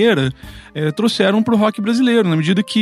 [0.74, 2.80] eh, trouxeram para o rock brasileiro, na medida que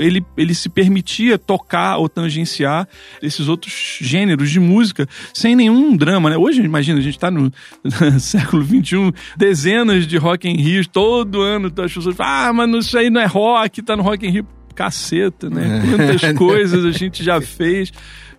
[0.00, 2.88] ele, ele se permitia tocar ou tangenciar
[3.22, 6.36] esses outros gêneros de música sem nenhum drama, né?
[6.36, 7.52] Hoje, imagina, a gente está no
[8.18, 12.98] século XXI, dezenas de Rock in Rio, todo ano as pessoas falam, ah, mas isso
[12.98, 14.46] aí não é rock, tá no Rock in Rio.
[14.74, 15.82] Caceta, né?
[15.90, 17.92] Quantas coisas a gente já fez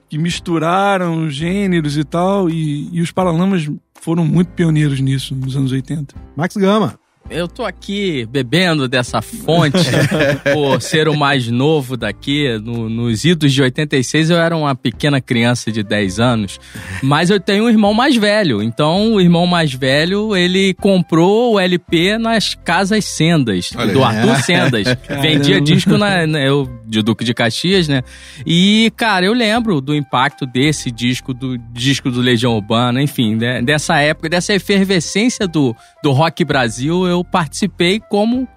[0.09, 3.69] que misturaram gêneros e tal, e, e os Paralamas
[4.01, 6.15] foram muito pioneiros nisso nos anos 80.
[6.35, 6.98] Max Gama.
[7.29, 9.77] Eu tô aqui bebendo dessa fonte
[10.51, 12.57] por ser o mais novo daqui.
[12.63, 16.59] No- nos idos de 86 eu era uma pequena criança de 10 anos,
[17.03, 18.63] mas eu tenho um irmão mais velho.
[18.63, 24.03] Então o irmão mais velho, ele comprou o LP nas casas Sendas, Olha do.
[24.03, 24.87] Arthur Sendas.
[25.21, 28.01] Vendia disco na, na- eu, de Duque de Caxias, né?
[28.45, 33.61] E, cara, eu lembro do impacto desse disco, do disco do Legião Urbana, enfim, né?
[33.61, 38.47] dessa época, dessa efervescência do, do rock Brasil, eu participei como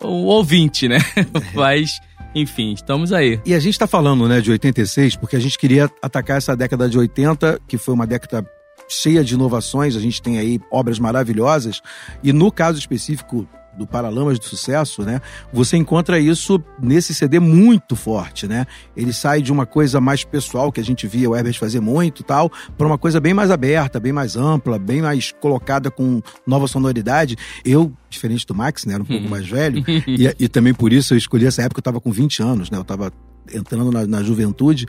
[0.00, 0.98] o ouvinte, né?
[1.54, 2.00] Mas,
[2.34, 3.40] enfim, estamos aí.
[3.44, 6.88] E a gente tá falando, né, de 86, porque a gente queria atacar essa década
[6.88, 8.44] de 80, que foi uma década
[8.88, 11.80] cheia de inovações, a gente tem aí obras maravilhosas,
[12.22, 15.20] e no caso específico do Paralamas do Sucesso, né,
[15.52, 18.66] você encontra isso nesse CD muito forte, né?
[18.96, 22.22] Ele sai de uma coisa mais pessoal, que a gente via o Herbert fazer muito
[22.22, 26.66] tal, para uma coisa bem mais aberta, bem mais ampla, bem mais colocada com nova
[26.68, 27.36] sonoridade.
[27.64, 31.14] Eu, diferente do Max, né, era um pouco mais velho, e, e também por isso
[31.14, 32.78] eu escolhi essa época, eu tava com 20 anos, né?
[32.78, 33.12] Eu tava
[33.52, 34.86] entrando na, na juventude.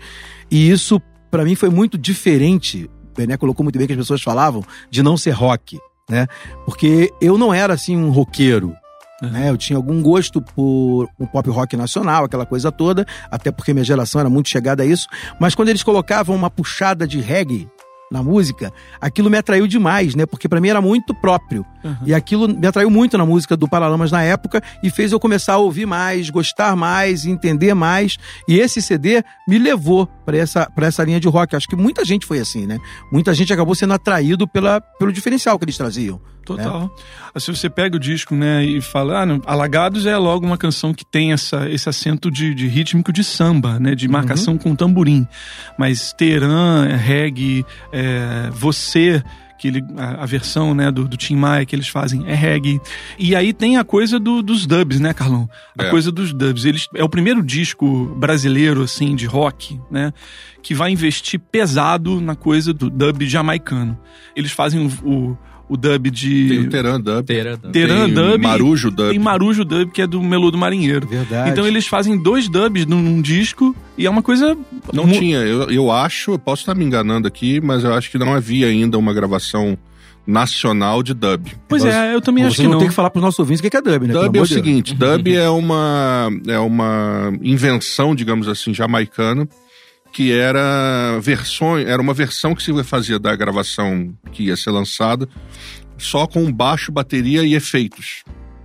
[0.52, 2.90] E isso, pra mim, foi muito diferente.
[3.12, 6.28] O Bené colocou muito bem que as pessoas falavam de não ser rock, né?
[6.66, 8.76] Porque eu não era assim um roqueiro.
[9.22, 9.50] Né?
[9.50, 13.86] Eu tinha algum gosto por um pop rock nacional, aquela coisa toda, até porque minha
[13.86, 15.08] geração era muito chegada a isso.
[15.40, 17.70] Mas quando eles colocavam uma puxada de reggae
[18.14, 18.72] na música,
[19.02, 20.28] aquilo me atraiu demais, né?
[20.28, 21.66] Porque pra mim era muito próprio.
[22.06, 25.54] E aquilo me atraiu muito na música do Paralamas na época e fez eu começar
[25.54, 28.18] a ouvir mais, gostar mais, entender mais.
[28.48, 31.56] E esse CD me levou pra essa, pra essa linha de rock.
[31.56, 32.78] Acho que muita gente foi assim, né?
[33.12, 36.22] Muita gente acabou sendo atraído pela, pelo diferencial que eles traziam.
[36.46, 36.94] Total.
[37.38, 40.94] Se você pega o disco, né, e fala, ah, não, Alagados é logo uma canção
[40.94, 45.28] que tem essa, esse acento de, de rítmico de samba, né, de marcação com tamborim.
[45.78, 49.24] Mas Teran, é reggae, é, Você,
[49.58, 52.82] que ele, a, a versão, né, do, do Tim Maia que eles fazem é reggae.
[53.18, 55.50] E aí tem a coisa do- dos dubs, né, Carlão?
[55.80, 55.90] A É.
[55.90, 56.66] coisa dos dubs.
[56.66, 60.12] Eles, é o primeiro disco brasileiro, assim, de rock, né,
[60.62, 63.98] que vai investir pesado na coisa do dub jamaicano.
[64.36, 65.38] Eles fazem o, o,
[65.74, 66.48] o dub de...
[66.50, 67.26] Tem o Teran Dub.
[67.26, 68.42] Teran Teran tem Dub.
[68.42, 69.10] Marujo Dub.
[69.10, 71.08] Tem Marujo Dub, que é do Meludo Marinheiro.
[71.08, 71.50] Verdade.
[71.50, 74.56] Então eles fazem dois dubs num, num disco e é uma coisa.
[74.94, 78.12] Não mu- tinha, eu, eu acho, eu posso estar me enganando aqui, mas eu acho
[78.12, 79.76] que não havia ainda uma gravação
[80.28, 81.48] nacional de dub.
[81.68, 82.80] Pois é, eu também acho que não não.
[82.80, 84.14] tem que falar pros nossos ouvintes o que é dub, né?
[84.14, 89.48] Dub é o seguinte, dub é uma é uma invenção, digamos assim, jamaicana
[90.14, 95.28] que era versões, era uma versão que se fazia da gravação que ia ser lançada
[95.98, 98.24] só com baixo, bateria e efeitos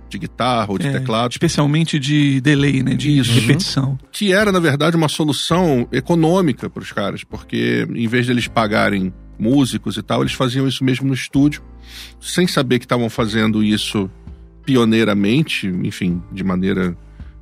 [0.09, 1.31] de guitarra ou de É, teclado.
[1.31, 2.95] Especialmente de delay, né?
[2.95, 3.31] De Isso.
[3.31, 3.97] repetição.
[4.11, 9.13] que era, na verdade, uma solução econômica para os caras, porque em vez deles pagarem
[9.37, 11.63] músicos e tal, eles faziam isso mesmo no estúdio,
[12.19, 14.09] sem saber que estavam fazendo isso
[14.65, 16.95] pioneiramente, enfim, de maneira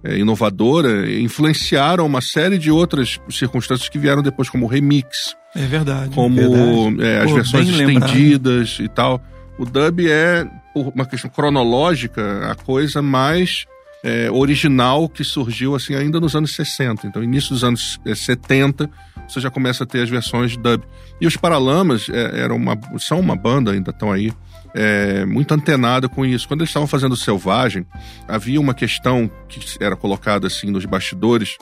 [0.07, 6.09] é, inovadora, influenciaram uma série de outras circunstâncias que vieram depois, como remix, É verdade.
[6.15, 7.03] como Verdade.
[7.03, 8.09] é, as Pô, versões bem lembrado.
[8.09, 9.21] estendidas e tal.
[9.59, 13.65] O dub é, por uma questão cronológica, a coisa mais
[14.03, 17.07] é, original que surgiu assim ainda nos anos 60.
[17.07, 18.89] Então, início dos anos é, 70,
[19.27, 20.83] você já começa a ter as versões dub.
[21.19, 24.31] E os Paralamas é, eram uma, são uma banda, ainda estão aí,
[24.77, 26.47] é, muito antenada com isso.
[26.47, 27.85] Quando eles estavam fazendo Selvagem,
[28.27, 31.57] havia uma questão que era colocada assim nos bastidores,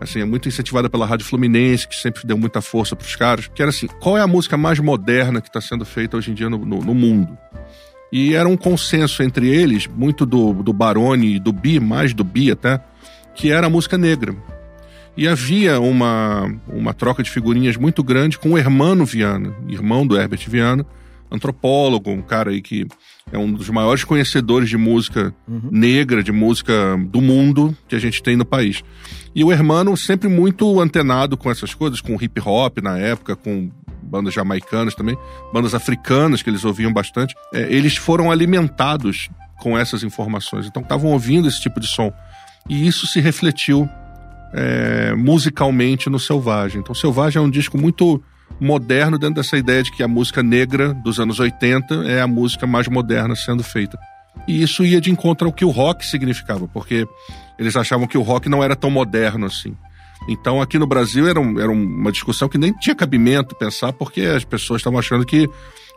[0.00, 3.62] assim, é muito incentivada pela Rádio Fluminense, que sempre deu muita força pros caras, que
[3.62, 6.50] era assim, qual é a música mais moderna que está sendo feita hoje em dia
[6.50, 7.38] no, no- no mundo?
[8.12, 12.22] E era um consenso entre eles, muito do, do Barone e do Bi, mais do
[12.24, 12.80] Bi até,
[13.34, 14.34] que era a música negra.
[15.16, 20.16] E havia uma, uma troca de figurinhas muito grande com o Hermano Viana, irmão do
[20.18, 20.84] Herbert Viana,
[21.30, 22.86] antropólogo, um cara aí que
[23.32, 25.34] é um dos maiores conhecedores de música
[25.70, 28.82] negra, de música do mundo que a gente tem no país.
[29.34, 33.70] E o Hermano sempre muito antenado com essas coisas, com hip hop na época, com
[34.02, 35.18] bandas jamaicanas também,
[35.52, 37.34] bandas africanas que eles ouviam bastante.
[37.52, 39.28] É, eles foram alimentados
[39.60, 42.12] com essas informações, então estavam ouvindo esse tipo de som.
[42.68, 43.88] E isso se refletiu
[44.52, 46.80] é, musicalmente no Selvagem.
[46.80, 48.22] Então, Selvagem é um disco muito
[48.60, 52.66] moderno dentro dessa ideia de que a música negra dos anos 80 é a música
[52.66, 53.98] mais moderna sendo feita.
[54.46, 57.06] E isso ia de encontro ao que o rock significava, porque
[57.58, 59.74] eles achavam que o rock não era tão moderno assim.
[60.28, 64.22] Então, aqui no Brasil era, um- era uma discussão que nem tinha cabimento pensar, porque
[64.22, 65.48] as pessoas estavam achando que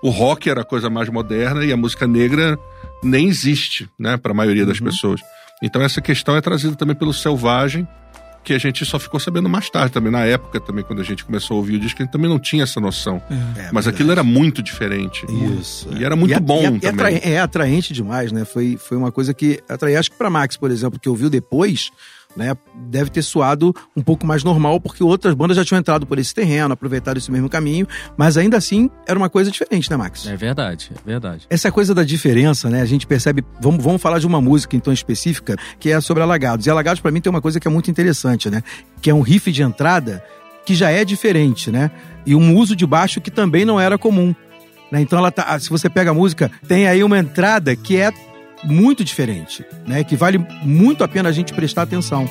[0.03, 2.57] o rock era a coisa mais moderna e a música negra
[3.03, 5.21] nem existe, né, para a maioria das pessoas.
[5.63, 7.87] Então, essa questão é trazida também pelo Selvagem,
[8.43, 11.23] que a gente só ficou sabendo mais tarde também, na época também, quando a gente
[11.25, 13.21] começou a ouvir o disco, a gente também não tinha essa noção.
[13.57, 15.25] É, Mas aquilo era muito diferente.
[15.59, 15.87] Isso.
[15.95, 16.89] E era muito E é- bom e é, e também.
[16.89, 18.45] atrai- é atraente demais, né?
[18.45, 19.99] Foi, foi uma coisa que atraía.
[19.99, 21.91] Acho que pra Max, por exemplo, que ouviu depois,
[22.35, 22.55] né?
[22.75, 26.33] Deve ter soado um pouco mais normal, porque outras bandas já tinham entrado por esse
[26.33, 27.87] terreno, aproveitado esse mesmo caminho,
[28.17, 30.27] mas ainda assim era uma coisa diferente, né, Max?
[30.27, 31.45] É verdade, é verdade.
[31.49, 32.81] Essa coisa da diferença, né?
[32.81, 33.43] A gente percebe.
[33.59, 36.65] Vamos, vamos falar de uma música então específica que é sobre Alagados.
[36.65, 38.63] E Alagados, pra mim, tem uma coisa que é muito interessante, né?
[39.01, 40.23] Que é um riff de entrada
[40.65, 41.89] que já é diferente, né?
[42.25, 44.35] E um uso de baixo que também não era comum.
[44.91, 45.01] Né?
[45.01, 48.11] Então, ela tá, se você pega a música, tem aí uma entrada que é
[48.63, 50.03] muito diferente, né?
[50.03, 52.27] Que vale muito a pena a gente prestar atenção.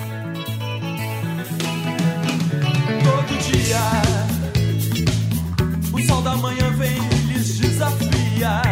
[3.02, 3.80] todo dia.
[5.92, 8.62] O sol da manhã vem e lhes desafia.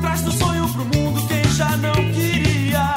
[0.00, 2.94] Traz do sonho pro mundo quem já não queria.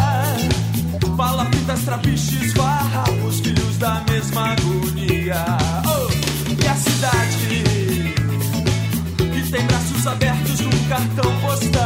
[1.15, 5.45] Palafitas, trapiches, farrapos, filhos da mesma agonia.
[5.85, 6.11] Oh,
[6.51, 7.63] e a cidade
[9.17, 11.84] que tem braços abertos num cartão postal.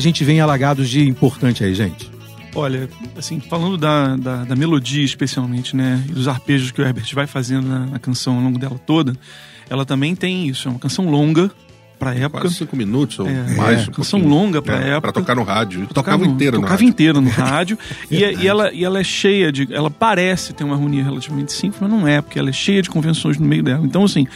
[0.00, 2.10] Gente vê em Alagados de importante aí, gente?
[2.54, 6.04] Olha, assim, falando da, da, da melodia especialmente, né?
[6.08, 9.14] E dos arpejos que o Herbert vai fazendo na, na canção ao longo dela toda,
[9.68, 10.66] ela também tem isso.
[10.66, 11.50] É uma canção longa,
[12.00, 12.40] pra época.
[12.40, 13.54] Quase cinco minutos ou É.
[13.54, 13.86] mais.
[13.86, 15.00] É, um canção longa pra É, época.
[15.02, 15.82] Pra tocar no rádio.
[15.86, 16.88] Tocava Tocava no- inteiro no Tocava rádio.
[16.88, 17.78] inteiro no rádio.
[18.10, 19.72] e, e ela, e ela é cheia de.
[19.72, 22.90] Ela parece ter uma harmonia relativamente simples, mas não é, porque ela é cheia de
[22.90, 23.84] convenções no meio dela.
[23.84, 24.26] Então, assim,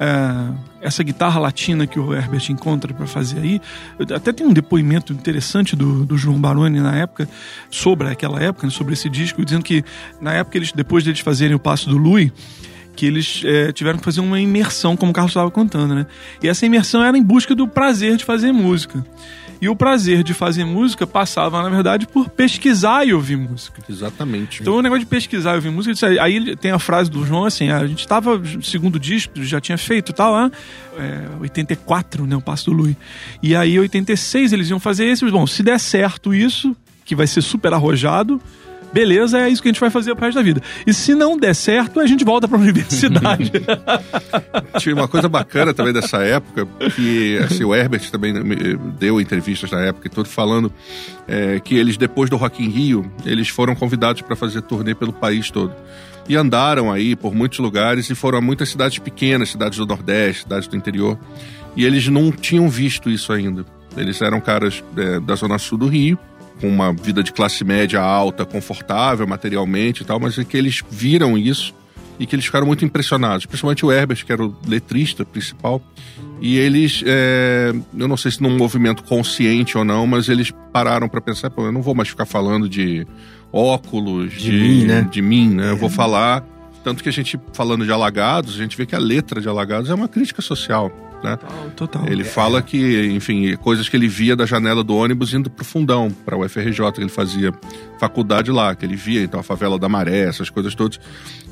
[0.00, 3.60] é, essa guitarra latina que o Herbert encontra para fazer aí.
[4.14, 7.28] Até tem um depoimento interessante do, do João Baroni na época,
[7.70, 9.84] sobre aquela época, né, sobre esse disco, dizendo que
[10.20, 12.32] na época, eles, depois deles fazerem o Passo do Louis
[13.00, 16.04] que eles é, tiveram que fazer uma imersão, como o Carlos estava contando, né?
[16.42, 19.02] E essa imersão era em busca do prazer de fazer música.
[19.58, 23.80] E o prazer de fazer música passava, na verdade, por pesquisar e ouvir música.
[23.88, 24.60] Exatamente.
[24.60, 27.46] Então o negócio de pesquisar e ouvir música, isso aí- tem a frase do João
[27.46, 30.50] assim, ah, a gente tava, segundo disco, já tinha feito tal, lá,
[30.98, 32.94] é, 84, né, o Passo do Lui.
[33.42, 37.40] E aí 86 eles iam fazer esse, bom, se der certo isso, que vai ser
[37.40, 38.38] super arrojado,
[38.92, 40.60] beleza, é isso que a gente vai fazer pro resto da vida.
[40.86, 43.52] E se não der certo, a gente volta pra universidade.
[44.78, 49.70] Tinha uma coisa bacana também dessa época, que assim, o Herbert também me- deu entrevistas
[49.70, 50.72] na época e tudo, falando
[51.28, 55.12] é, que eles, depois do Rock in Rio, eles foram convidados para fazer turnê pelo
[55.12, 55.72] país todo.
[56.28, 60.42] E andaram aí por muitos lugares e foram a muitas cidades pequenas, cidades do Nordeste,
[60.42, 61.18] cidades do interior.
[61.76, 63.64] E eles não tinham visto isso ainda.
[63.96, 66.16] Eles eram caras é, da Zona Sul do Rio,
[66.60, 70.82] com uma vida de classe média alta, confortável materialmente e tal, mas é que eles
[70.90, 71.74] viram isso
[72.18, 75.82] e que eles ficaram muito impressionados, principalmente o Herbert, que era o letrista principal.
[76.38, 81.08] E eles, é, eu não sei se num movimento consciente ou não, mas eles pararam
[81.08, 83.06] para pensar, pô, eu não vou mais ficar falando de
[83.50, 85.08] óculos, de, mim, né?
[85.10, 85.70] de mim, né?
[85.70, 86.44] Eu vou falar.
[86.84, 89.90] Tanto que a gente, falando de Alagados, a gente vê que a letra de Alagados
[89.90, 90.90] é uma crítica social,
[91.22, 91.38] né?
[91.76, 92.06] Total.
[92.06, 96.10] Ele fala que, enfim, coisas que ele via da janela do ônibus indo pro fundão,
[96.24, 97.52] para o UFRJ, que ele fazia
[97.98, 100.98] faculdade lá, que ele via, então, a favela da Maré, essas coisas todas.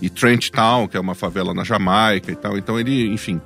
[0.01, 2.57] E Trench Town, que é uma favela na Jamaica e tal.
[2.57, 3.41] Então ele, enfim.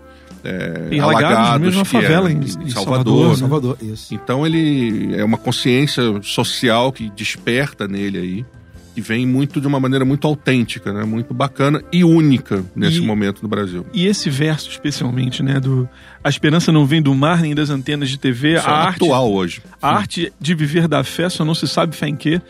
[0.45, 3.37] É, E Alagados mesmo é uma que é favela em- em Salvador, né?
[3.37, 4.13] Salvador, isso.
[4.13, 8.47] Então ele é uma consciência social que desperta nele aí.
[8.95, 11.03] Que vem muito de uma maneira muito autêntica, né?
[11.05, 13.87] Muito bacana e única nesse E- momento no Brasil.
[13.93, 15.89] E esse verso, especialmente, né, do
[16.23, 18.97] A esperança não vem do mar nem das antenas de TV, Isso a é arte,
[19.05, 19.63] atual hoje.
[19.81, 22.41] a arte de viver da fé só não se sabe fé em quê,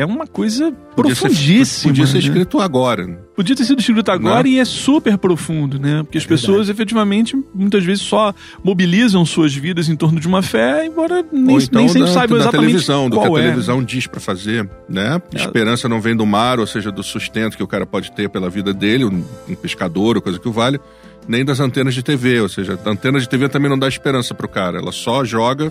[0.00, 1.92] é uma coisa Podia ser- profundíssima.
[1.92, 2.18] podia ser né?
[2.20, 3.06] escrito agora.
[3.34, 4.50] Podia ter sido escrito agora Né?
[4.50, 6.02] e é super profundo, né?
[6.02, 10.86] Porque as pessoas efetivamente muitas vezes só mobilizam suas vidas em torno de uma fé,
[10.86, 13.42] embora nem, Ou então nem sempre da, saibam da exatamente televisão, do que a é.
[13.42, 15.20] televisão diz pra fazer, né?
[15.34, 18.48] Esperança não vem do mar, ou seja, do sustento que o cara pode ter pela
[18.50, 20.78] vida dele, um, um pescador ou coisa que o vale,
[21.26, 24.34] nem das antenas de TV, ou seja, a antena de TV também não dá esperança
[24.34, 25.70] pro cara, ela só joga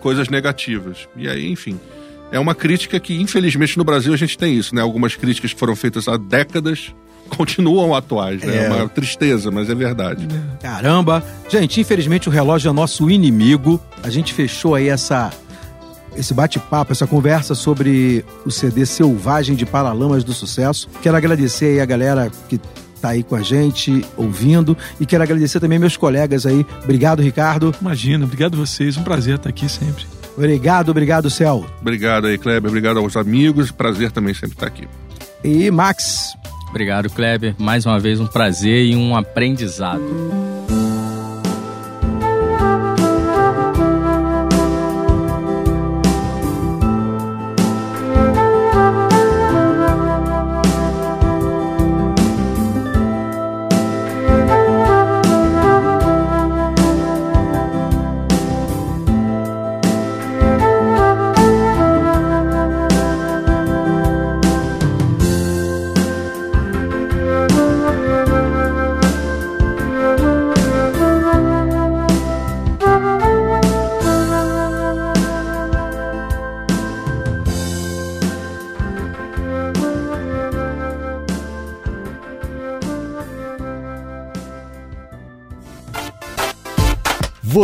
[0.00, 1.08] coisas negativas.
[1.16, 1.78] E aí, enfim,
[2.32, 4.80] é uma crítica que infelizmente no Brasil a gente tem isso, né?
[4.82, 6.94] Algumas críticas que foram feitas há décadas
[7.36, 8.56] continuam atuais, né?
[8.56, 8.70] É É.
[8.70, 10.26] uma tristeza, mas é verdade.
[10.62, 11.24] Caramba!
[11.48, 13.80] Gente, infelizmente o relógio é nosso inimigo.
[14.02, 15.32] A gente fechou aí essa
[16.16, 20.88] esse bate-papo, essa conversa sobre o CD Selvagem de Paralamas do Sucesso.
[21.02, 22.58] Quero agradecer aí a galera que
[23.02, 26.64] tá aí com a gente, ouvindo, e quero agradecer também meus colegas aí.
[26.82, 27.74] Obrigado, Ricardo.
[27.82, 30.06] Imagina, obrigado a vocês, um prazer estar aqui sempre.
[30.36, 31.64] Obrigado, obrigado, Céu.
[31.80, 34.86] Obrigado aí, Kleber, obrigado aos amigos, prazer também sempre estar aqui.
[35.42, 36.34] E Max.
[36.68, 37.54] Obrigado, Kleber.
[37.58, 40.02] Mais uma vez um prazer e um aprendizado.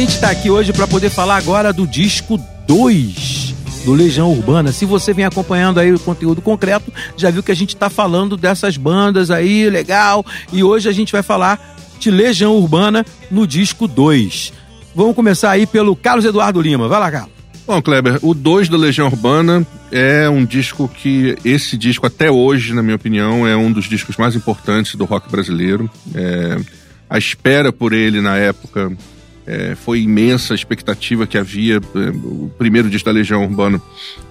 [0.00, 2.38] Gente tá aqui hoje para poder falar agora do disco
[2.68, 3.52] 2
[3.84, 4.70] do Legião Urbana.
[4.70, 8.36] Se você vem acompanhando aí o conteúdo concreto, já viu que a gente tá falando
[8.36, 10.24] dessas bandas aí, legal.
[10.52, 14.52] E hoje a gente vai falar de Legião Urbana no disco 2.
[14.94, 16.86] Vamos começar aí pelo Carlos Eduardo Lima.
[16.86, 17.32] Vai lá, Carlos.
[17.66, 22.72] Bom, Kleber, o 2 da Legião Urbana é um disco que, esse disco até hoje,
[22.72, 25.90] na minha opinião, é um dos discos mais importantes do rock brasileiro.
[26.14, 26.56] É,
[27.10, 28.92] a espera por ele na época
[29.48, 31.76] é, foi imensa, a expectativa que havia.
[31.76, 33.80] É, O primeiro disco da Legião Urbana,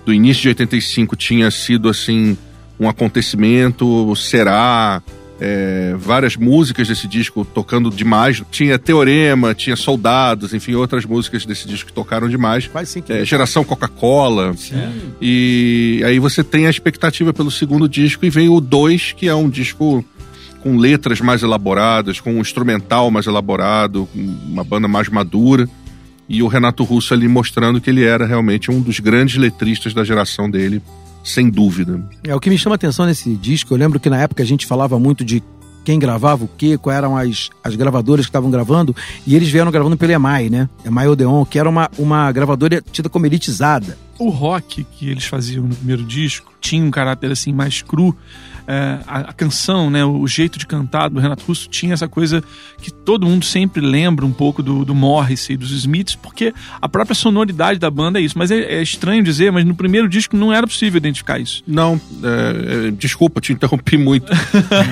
[0.06, 2.38] do início de 85, tinha sido assim
[2.80, 5.02] um acontecimento, será.
[5.40, 8.44] é, várias músicas desse disco tocando demais.
[8.52, 12.68] Tinha Teorema, tinha Soldados, enfim, outras músicas desse disco que tocaram demais.
[12.68, 13.04] Quase sim.
[13.10, 14.56] É, Geração Coca-Cola.
[15.22, 19.36] E aí você tem a expectativa pelo segundo disco e vem o 2, que é
[19.36, 20.04] um disco
[20.68, 25.70] com letras mais elaboradas, com um instrumental mais elaborado, com uma banda mais madura.
[26.28, 30.04] E o Renato Russo ali mostrando que ele era realmente um dos grandes letristas da
[30.04, 30.82] geração dele,
[31.24, 32.04] sem dúvida.
[32.22, 34.46] É, o que me chama a atenção nesse disco, eu lembro que na época a
[34.46, 35.42] gente falava muito de
[35.86, 38.94] quem gravava o quê, quais eram as, as gravadoras que estavam gravando,
[39.26, 40.68] e eles vieram gravando pela EMAI, né?
[40.84, 43.98] EMAI Odeon, que era uma, uma gravadora tida como elitizada.
[44.20, 48.14] O rock que eles faziam no primeiro disco tinha um caráter assim mais cru.
[48.68, 52.44] É, a, a canção, né, o jeito de cantar do Renato Russo tinha essa coisa
[52.82, 57.16] que todo mundo sempre lembra um pouco do, do Morrissey, dos Smiths, porque a própria
[57.16, 58.38] sonoridade da banda é isso.
[58.38, 61.64] Mas é, é estranho dizer, mas no primeiro disco não era possível identificar isso.
[61.66, 64.32] Não, é, é, desculpa, te interrompi muito.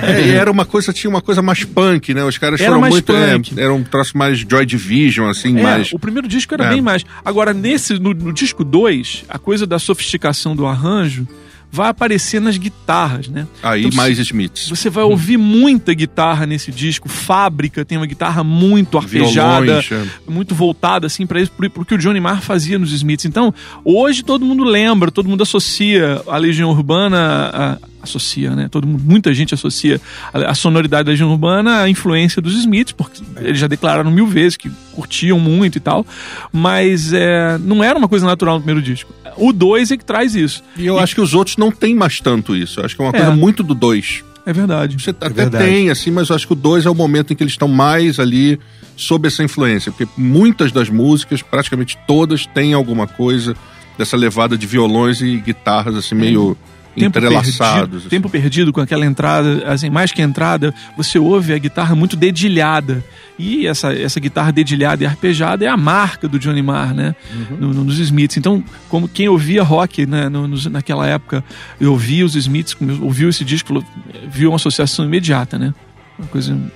[0.02, 2.24] É, e era uma coisa, tinha uma coisa mais punk, né?
[2.24, 3.12] Os caras Era muito.
[3.12, 3.58] é, punk.
[3.58, 5.92] era um troço mais Joy Division, assim, É, mais.
[5.92, 7.04] o primeiro disco era bem mais.
[7.24, 11.26] Agora, nesse, no, no disco 2, a coisa da sofisticação do arranjo
[11.70, 13.46] vai aparecer nas guitarras, né?
[13.62, 14.68] Aí Então, mais Smiths.
[14.68, 17.08] Você vai ouvir muita guitarra nesse disco.
[17.08, 20.30] Fábrica tem uma guitarra muito arpejada, Violões, é.
[20.30, 23.26] muito voltada assim para isso, pro, pro que o Johnny Marr fazia nos Smiths.
[23.26, 23.52] Então,
[23.84, 28.68] hoje todo mundo lembra, todo mundo associa a Legião Urbana a- associa, né?
[28.70, 30.00] Todo mundo, muita gente associa
[30.32, 34.26] a, a sonoridade da Legião Urbana à influência dos Smiths, porque eles já declararam mil
[34.26, 36.06] vezes que curtiam muito e tal,
[36.52, 39.12] mas é, não era uma coisa natural no primeiro disco.
[39.36, 40.62] O 2 é que traz isso.
[40.76, 42.80] E eu acho que os outros não tem mais tanto isso.
[42.80, 43.18] Eu acho que é uma É.
[43.18, 44.24] coisa muito do 2.
[44.46, 44.96] É verdade.
[45.02, 45.64] Você até verdade.
[45.64, 47.66] tem, assim, mas eu acho que o 2 é o momento em que eles estão
[47.68, 48.58] mais ali
[48.96, 49.90] sob essa influência.
[49.92, 53.54] Porque muitas das músicas, praticamente todas, têm alguma coisa
[53.98, 56.56] dessa levada de violões e guitarras, assim, meio
[57.00, 57.78] tempo entrelaçados.
[57.80, 58.08] perdido, assim.
[58.08, 63.04] tempo perdido com aquela entrada, assim, mais que entrada, você ouve a guitarra muito dedilhada.
[63.38, 67.14] E essa, essa guitarra dedilhada e arpejada é a marca do Johnny Marr, né?
[67.60, 68.36] No- no- nos Smiths.
[68.38, 71.44] Então, como quem ouvia rock né, no- nos- naquela época,
[71.80, 73.84] eu ouvia os Smiths, ouviu esse disco,
[74.30, 75.74] viu uma associação imediata, né?
[76.18, 76.54] Uma coisa.
[76.54, 76.70] um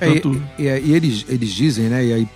[0.00, 2.04] É, tanto- e, e- e eles, eles dizem, né?
[2.06, 2.28] E aí,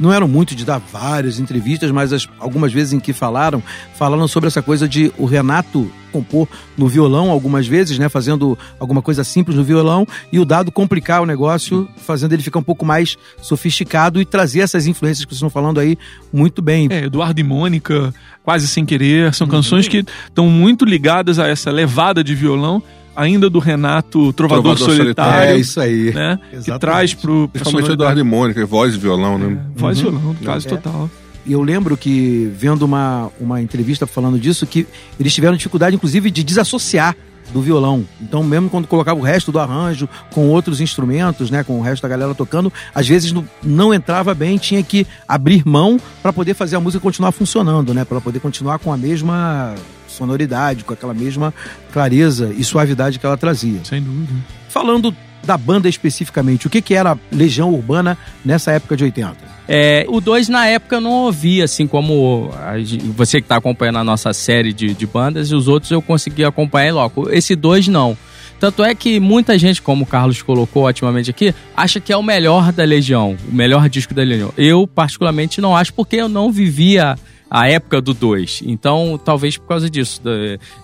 [0.00, 3.62] não eram muito de dar várias entrevistas, mas as- algumas vezes em que falaram,
[3.96, 6.48] falaram sobre essa coisa de o Renato compor
[6.78, 8.08] no violão algumas vezes, né?
[8.08, 12.60] Fazendo alguma coisa simples no violão e o Dado complicar o negócio, fazendo ele ficar
[12.60, 15.98] um pouco mais sofisticado e trazer essas influências que vocês estão falando aí
[16.32, 16.88] muito bem.
[16.90, 21.70] É, Eduardo e Mônica, quase sem querer, são canções que estão muito ligadas a essa
[21.70, 22.82] levada de violão,
[23.16, 25.50] ainda do Renato Trovador, Trovador Solitário.
[25.50, 26.12] É isso aí.
[26.12, 26.38] né?
[26.64, 27.48] Que traz pro.
[27.52, 27.90] Principalmente.
[27.92, 29.58] Eduardo e Mônica, voz e violão, né?
[29.76, 30.70] Voz e violão, quase É.
[30.70, 31.10] total.
[31.46, 34.86] E eu lembro que, vendo uma, uma entrevista falando disso, que
[35.18, 37.14] eles tiveram dificuldade, inclusive, de desassociar
[37.52, 38.04] do violão.
[38.20, 42.02] Então, mesmo quando colocava o resto do arranjo com outros instrumentos, né, com o resto
[42.02, 46.54] da galera tocando, às vezes não, não entrava bem, tinha que abrir mão para poder
[46.54, 49.74] fazer a música continuar funcionando, né, para poder continuar com a mesma
[50.08, 51.52] sonoridade, com aquela mesma
[51.92, 53.80] clareza e suavidade que ela trazia.
[53.84, 54.32] Sem dúvida.
[54.68, 59.53] Falando da banda especificamente, o que, que era Legião Urbana nessa época de 80?
[59.66, 62.74] É, o 2 na época eu não ouvi, assim como a
[63.16, 66.44] você que está acompanhando a nossa série de, de bandas, e os outros eu consegui
[66.44, 67.30] acompanhar logo.
[67.30, 68.16] Esse 2 não.
[68.60, 72.22] Tanto é que muita gente, como o Carlos colocou otimamente aqui, acha que é o
[72.22, 74.52] melhor da Legião, o melhor disco da Legião.
[74.56, 77.16] Eu, particularmente, não acho, porque eu não vivia
[77.50, 78.62] a época do 2.
[78.66, 80.20] Então, talvez por causa disso,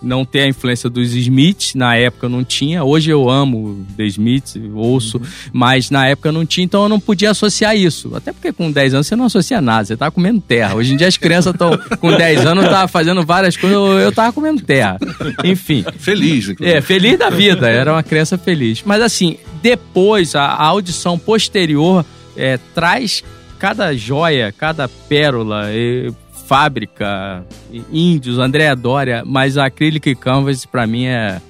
[0.01, 2.85] não ter a influência dos Smiths, na época não tinha.
[2.85, 5.25] Hoje eu amo The Smiths, ouço, Uhum.
[5.53, 8.15] mas na época não tinha, então eu não podia associar isso.
[8.15, 10.75] Até porque com 10 anos você não associa nada, você tá comendo terra.
[10.77, 14.13] Hoje em dia as crianças estão com 10 anos, tá fazendo várias coisas, eu, eu
[14.13, 14.99] tava comendo terra.
[15.45, 15.85] Enfim.
[15.99, 16.77] Feliz, inclusive.
[16.79, 18.83] É, feliz da vida, era uma criança feliz.
[18.85, 22.05] Mas assim, depois, a, a audição posterior
[22.37, 23.25] é, traz
[23.59, 26.11] cada joia, cada pérola, e
[26.51, 31.41] fábrica, e índios, Andréa Dória, mas a Acrylic Canvas pra mim é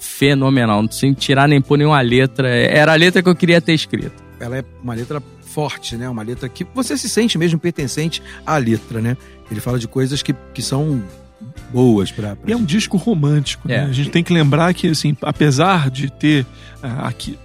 [0.00, 2.48] fenomenal, sem tirar nem pôr nenhuma letra.
[2.48, 4.20] Era a letra que eu queria ter escrito.
[4.40, 6.08] Ela é uma letra forte, né?
[6.08, 9.16] Uma letra que você se sente mesmo pertencente à letra, né?
[9.48, 11.00] Ele fala de coisas que, que são
[11.72, 12.12] boas
[12.44, 13.76] E é um disco romântico, né?
[13.76, 13.80] É.
[13.82, 16.44] A gente tem que lembrar que, assim, apesar de ter
[16.82, 17.38] ah, aqui,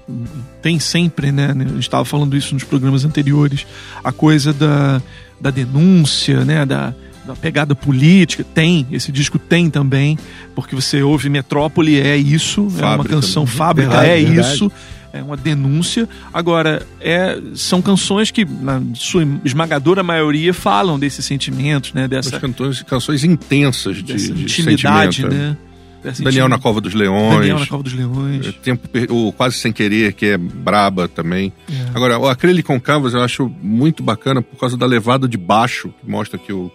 [0.60, 1.54] tem sempre, né?
[1.54, 3.68] né, A gente estava falando isso nos programas anteriores,
[4.04, 5.02] a coisa da,
[5.46, 6.66] da denúncia, né?
[6.66, 6.92] Da,
[7.24, 10.18] da pegada política, tem, esse disco tem também,
[10.56, 14.54] porque você ouve Metrópole, é isso, é uma Fábrica, canção fábrica, Verdade, é verdade.
[14.54, 14.72] isso,
[15.14, 16.08] é uma denúncia.
[16.34, 22.08] Agora, é, são canções que, na sua esmagadora maioria, falam desses sentimentos, né?
[22.08, 25.58] Dessa, As canções, canções intensas de, de intimidade, sentimento, né?
[26.06, 26.60] Dessa Daniel na.
[26.60, 27.40] Cova dos Leões.
[27.40, 28.46] Daniel na Cova dos Leões.
[28.46, 31.52] É, Tempo, o Quase Sem Querer, que é braba também.
[31.68, 31.90] É.
[31.96, 35.92] Agora, o Acrylic on Canvas eu acho muito bacana por causa da levada de baixo,
[36.00, 36.72] que mostra que o,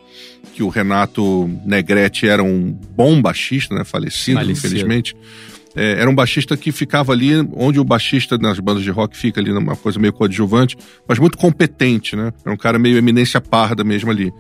[0.53, 3.85] que o Renato Negrete era um bom baixista, né?
[3.85, 4.67] Falecido, Falecido.
[4.67, 5.17] infelizmente.
[5.77, 9.41] É, era um baixista que ficava ali onde o baixista nas bandas de rock fica
[9.41, 10.77] ali numa coisa meio coadjuvante,
[11.07, 12.33] mas muito competente, né?
[12.45, 14.33] Era um cara meio eminência parda mesmo ali.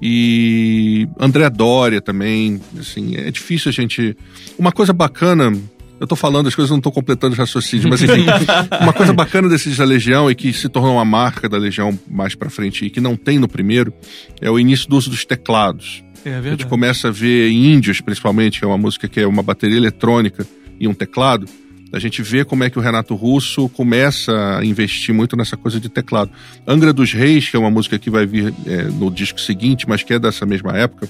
[0.00, 4.16] E André Doria também, assim, é difícil a gente...
[4.58, 5.52] Uma coisa bacana,
[6.00, 8.24] eu tô falando as coisas, não tô completando os raciocínios, mas enfim,
[8.80, 12.34] uma coisa bacana desses da Legião e que se tornou uma marca da Legião mais
[12.34, 13.92] pra frente e que não tem no primeiro,
[14.40, 16.04] é o início do uso dos teclados.
[16.24, 16.66] É A gente verdade.
[16.66, 20.46] começa a ver Índios, principalmente, que é uma música que é uma bateria eletrônica
[20.78, 21.46] e um teclado.
[21.92, 25.80] A gente vê como é que o Renato Russo começa a investir muito nessa coisa
[25.80, 26.30] de teclado.
[26.66, 30.02] Angra dos Reis, que é uma música que vai vir é, no disco seguinte, mas
[30.02, 31.08] que é dessa mesma época,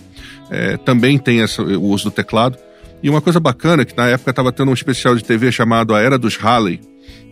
[0.50, 2.56] é, também tem essa- o uso do teclado.
[3.02, 6.00] E uma coisa bacana, que na época estava tendo um especial de TV chamado A
[6.00, 6.80] Era dos Halley,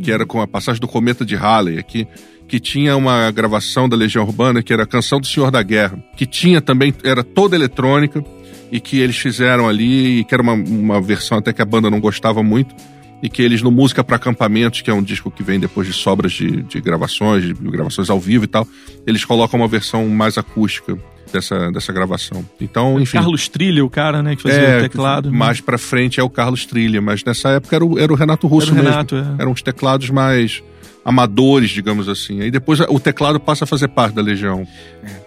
[0.02, 2.06] que era com a passagem do Cometa de Halley aqui,
[2.48, 5.98] que tinha uma gravação da Legião Urbana, que era a Canção do Senhor da Guerra,
[6.16, 8.24] que tinha também, era toda eletrônica,
[8.70, 11.88] e que eles fizeram ali, e que era uma, uma versão até que a banda
[11.90, 12.74] não gostava muito,
[13.22, 15.92] e que eles no Música para Acampamentos, que é um disco que vem depois de
[15.92, 18.66] sobras de, de gravações, de gravações ao vivo e tal,
[19.06, 20.96] eles colocam uma versão mais acústica
[21.32, 22.44] dessa, dessa gravação.
[22.60, 23.16] Então, enfim.
[23.18, 25.30] Carlos Trilha, o cara, né, que fazia É, o teclado.
[25.30, 25.36] né?
[25.38, 28.46] Mais pra frente é o Carlos Trilha, mas nessa época era o, era o Renato
[28.46, 29.32] Russo Era o Renato, mesmo.
[29.38, 29.42] é.
[29.42, 30.62] Eram os teclados mais
[31.06, 32.40] amadores, digamos assim.
[32.40, 34.66] Aí depois o teclado passa a fazer parte da Legião.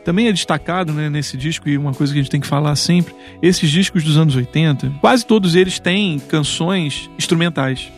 [0.04, 2.76] Também é destacado né, nesse disco, e uma coisa que a gente tem que falar
[2.76, 7.90] sempre: esses discos dos anos 80, quase todos eles têm canções instrumentais.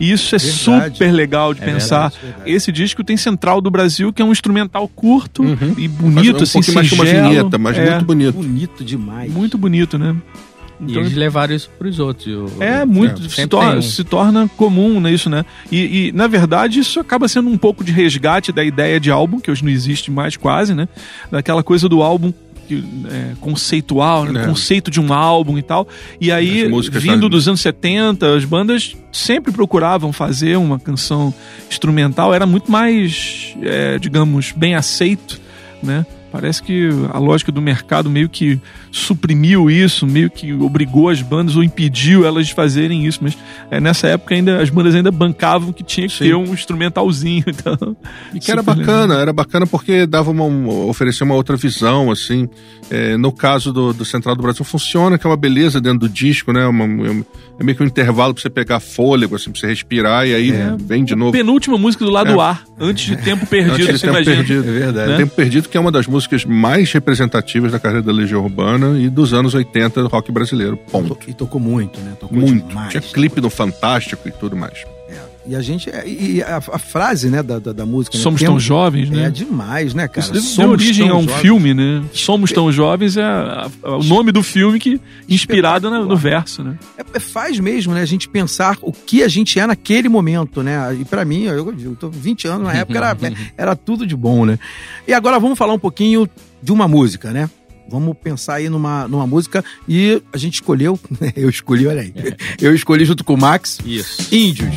[0.00, 0.94] E isso é Verdade.
[0.96, 2.08] super legal de É pensar.
[2.10, 2.50] verdade, verdade.
[2.50, 5.44] Esse disco tem Central do Brasil, que é um instrumental curto
[5.78, 8.32] e Mas bonito, um assim, pouquinho mais que uma vinheta, mas é, muito bonito.
[8.34, 9.32] Bonito demais.
[9.32, 10.16] muito bonito, né?
[10.82, 12.26] E Então, eles levaram isso pros outros.
[12.26, 13.22] o- É, muito.
[13.22, 13.82] se, sempre torna, um.
[13.82, 15.44] se torna comum né, isso, né?
[15.70, 19.38] E, e, na verdade, isso acaba sendo um pouco de resgate da ideia de álbum,
[19.40, 20.88] que hoje não existe mais quase, né?
[21.30, 22.32] Daquela coisa do álbum
[23.10, 24.42] é, conceitual, né?
[24.42, 24.46] É.
[24.46, 25.86] conceito de um álbum e tal.
[26.20, 31.34] E aí, vindo dos anos 70, as bandas sempre procuravam fazer uma canção
[31.70, 32.32] instrumental.
[32.32, 35.40] Era muito mais, é, digamos, bem aceito,
[35.82, 36.06] né?
[36.32, 38.58] Parece que a lógica do mercado meio que
[38.90, 43.18] suprimiu isso, meio que obrigou as bandas ou impediu elas de fazerem isso.
[43.22, 43.36] Mas
[43.70, 46.24] é, nessa época ainda as bandas ainda bancavam que tinha que Sim.
[46.24, 47.44] ter um instrumentalzinho.
[47.52, 47.96] Então,
[48.34, 52.48] E que era bacana, era bacana porque dava uma, uma- oferecia uma outra visão, assim.
[52.90, 56.08] É, no caso do, do Central do Brasil, funciona, que é uma beleza dentro do
[56.08, 56.66] disco, né?
[56.66, 56.84] Uma-
[57.60, 60.52] é meio que um intervalo pra você pegar fôlego, assim, pra você respirar, e aí
[60.80, 61.32] vem de novo.
[61.32, 62.42] Penúltima música do lado É.
[62.42, 64.36] A, antes de Tempo Perdido, Antes de você Tempo imagina.
[64.36, 64.68] Perdido.
[64.68, 65.10] É verdade.
[65.12, 65.16] Né?
[65.18, 69.08] Tempo Perdido, que é uma das músicas mais representativas da carreira da Legião Urbana e
[69.08, 70.76] dos anos 80 do rock brasileiro.
[70.76, 71.18] Ponto.
[71.26, 72.14] E tocou muito, né?
[72.18, 72.66] Tocou Muito.
[72.68, 72.90] demais.
[72.90, 74.84] Tinha clipe no Fantástico e tudo mais.
[75.44, 75.90] E a gente.
[76.06, 78.16] E a, a frase, né, da, da, da música.
[78.16, 78.22] né?
[78.22, 79.24] Somos tão Temos- jovens, né?
[79.24, 80.20] É demais, né, cara?
[80.20, 81.40] Isso deu Somos origem tão a um jovens.
[81.40, 82.04] filme, né?
[82.12, 86.62] Somos tão jovens é a- a- o nome do filme que inspirado na- no verso,
[86.62, 86.78] né?
[86.96, 88.02] É, é, faz mesmo, né?
[88.02, 90.96] A gente pensar o que a gente é naquele momento, né?
[91.00, 93.16] E pra mim, eu, eu tô 20 anos, na época era,
[93.58, 94.58] era tudo de bom, né?
[95.08, 96.28] E agora vamos falar um pouquinho
[96.62, 97.50] de uma música, né?
[97.92, 100.98] Vamos pensar aí numa, numa música e a gente escolheu,
[101.36, 102.14] eu escolhi, olha aí.
[102.58, 104.34] Eu escolhi junto com o Max, Isso.
[104.34, 104.70] Índios.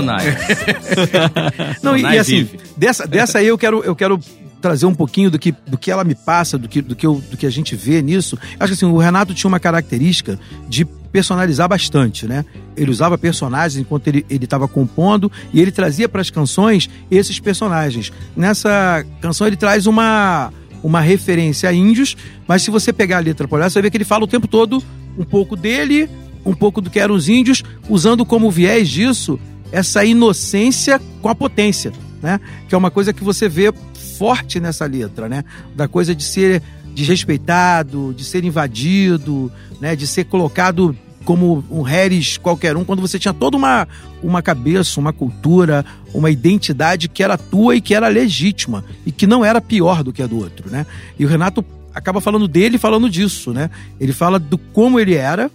[0.00, 0.26] Funai.
[1.82, 2.60] Não, Funai e assim, vive.
[2.76, 4.20] dessa, dessa aí eu quero, eu quero
[4.60, 7.22] trazer um pouquinho do que, do que ela me passa, do que, do, que eu,
[7.30, 8.38] do que a gente vê nisso.
[8.58, 10.38] Acho que assim, o Renato tinha uma característica
[10.68, 12.44] de personalizar bastante, né?
[12.76, 18.12] Ele usava personagens enquanto ele estava compondo e ele trazia para as canções esses personagens.
[18.36, 22.16] Nessa canção ele traz uma, uma referência a índios,
[22.46, 24.46] mas se você pegar a letra por lá, você ver que ele fala o tempo
[24.46, 24.82] todo
[25.18, 26.10] um pouco dele,
[26.44, 29.38] um pouco do que eram os índios, usando como viés disso
[29.72, 31.92] essa inocência com a potência,
[32.22, 32.40] né?
[32.68, 33.72] Que é uma coisa que você vê
[34.18, 35.44] forte nessa letra, né?
[35.74, 36.62] Da coisa de ser
[36.94, 39.94] desrespeitado, de ser invadido, né?
[39.94, 43.86] De ser colocado como um Harris qualquer um, quando você tinha toda uma,
[44.22, 49.26] uma cabeça, uma cultura, uma identidade que era tua e que era legítima e que
[49.26, 50.86] não era pior do que a do outro, né?
[51.18, 53.70] E o Renato acaba falando dele falando disso, né?
[53.98, 55.50] Ele fala do como ele era,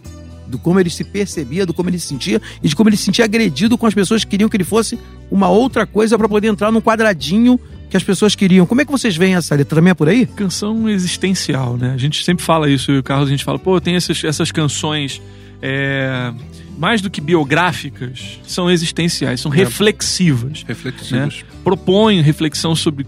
[0.52, 3.06] do como ele se percebia, do como ele se sentia e de como ele se
[3.06, 5.00] sentia agredido com as pessoas que queriam que ele fosse
[5.32, 8.66] uma outra coisa para poder entrar num quadradinho que as pessoas queriam.
[8.66, 9.76] Como é que vocês veem essa letra?
[9.76, 10.26] Também é por aí?
[10.26, 11.92] Canção existencial, né?
[11.94, 14.52] A gente sempre fala isso, e o Carlos, a gente fala, pô, tem essas, essas
[14.52, 15.22] canções
[15.62, 16.34] é,
[16.78, 20.64] mais do que biográficas, são existenciais, são reflexivas.
[20.68, 21.36] Reflexivas.
[21.36, 21.44] Né?
[21.64, 23.06] Propõem reflexão sobre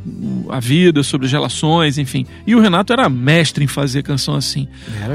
[0.49, 2.27] a vida, sobre as relações, enfim.
[2.45, 4.67] E o Renato era mestre em fazer canção assim.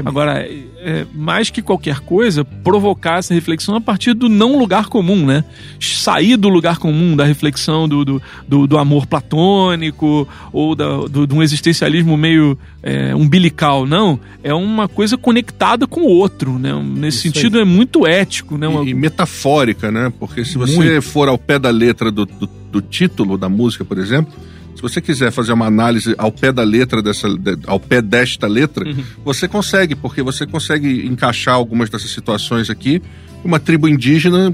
[0.03, 0.45] Agora,
[0.81, 5.43] é, mais que qualquer coisa, provocar essa reflexão a partir do não lugar comum, né?
[5.79, 11.27] Sair do lugar comum, da reflexão do, do, do, do amor platônico ou da, do,
[11.27, 13.85] de um existencialismo meio é, umbilical.
[13.85, 16.73] Não, é uma coisa conectada com o outro, né?
[16.81, 17.61] Nesse Isso sentido, aí.
[17.63, 18.67] é muito ético, né?
[18.67, 20.11] Uma- E, e metafórica, né?
[20.19, 21.01] Porque se você Muito.
[21.01, 24.33] for ao pé da letra do, do, do título da música, por exemplo,
[24.79, 28.47] se você quiser fazer uma análise ao pé da letra dessa, de- ao pé desta
[28.47, 29.03] letra, Uhum.
[29.25, 33.01] você consegue, porque você consegue encaixar algumas dessas situações aqui.
[33.43, 34.53] Uma tribo indígena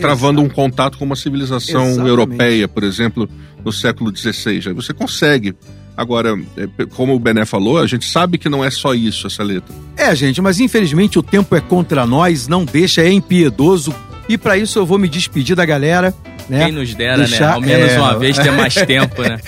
[0.00, 2.08] travando um contato com uma civilização Exatamente.
[2.08, 3.28] europeia, por exemplo,
[3.64, 4.72] no século XVI.
[4.74, 5.52] Você consegue.
[5.96, 9.42] Agora, é, como o Bené falou, a gente sabe que não é só isso essa
[9.42, 9.74] letra.
[9.96, 13.92] É, gente, mas infelizmente o tempo é contra nós, não deixa, é impiedoso.
[14.28, 16.14] E para isso eu vou me despedir da galera,
[16.48, 16.64] né?
[16.64, 17.26] Quem nos dera, né?
[17.26, 19.38] Deixar- Ao menos é, uma vez ter mais tempo, né?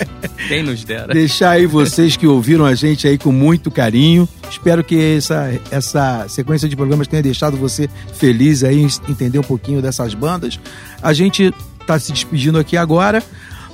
[0.47, 1.13] Quem nos dera.
[1.13, 4.27] Deixar aí vocês que ouviram a gente aí com muito carinho.
[4.49, 9.43] Espero que essa, essa sequência de programas tenha deixado você feliz aí, em entender um
[9.43, 10.59] pouquinho dessas bandas.
[11.01, 11.53] A gente
[11.87, 13.23] tá se despedindo aqui agora.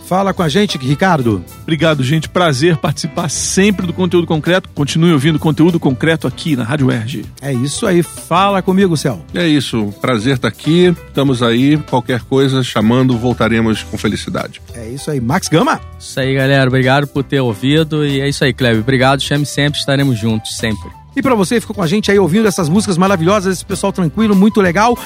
[0.07, 1.43] Fala com a gente, Ricardo.
[1.63, 2.29] Obrigado, gente.
[2.29, 4.69] Prazer participar sempre do conteúdo concreto.
[4.69, 7.25] Continue ouvindo conteúdo concreto aqui na Rádio Erge.
[7.41, 8.03] É isso aí.
[8.03, 9.25] Fala comigo, Céu.
[9.33, 14.61] É isso, prazer estar aqui, estamos aí, qualquer coisa, chamando, voltaremos com felicidade.
[14.75, 15.19] É isso aí.
[15.19, 15.81] Max Gama.
[15.99, 16.67] Isso aí, galera.
[16.67, 18.05] Obrigado por ter ouvido.
[18.05, 18.81] E é isso aí, Kleber.
[18.81, 19.21] Obrigado.
[19.21, 19.79] Chame sempre.
[19.79, 20.89] Estaremos juntos, sempre.
[21.15, 23.91] E pra você que ficou com a gente aí ouvindo essas músicas maravilhosas, esse pessoal
[23.91, 24.97] tranquilo, muito legal,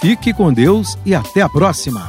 [0.00, 2.08] fique com Deus e até a próxima.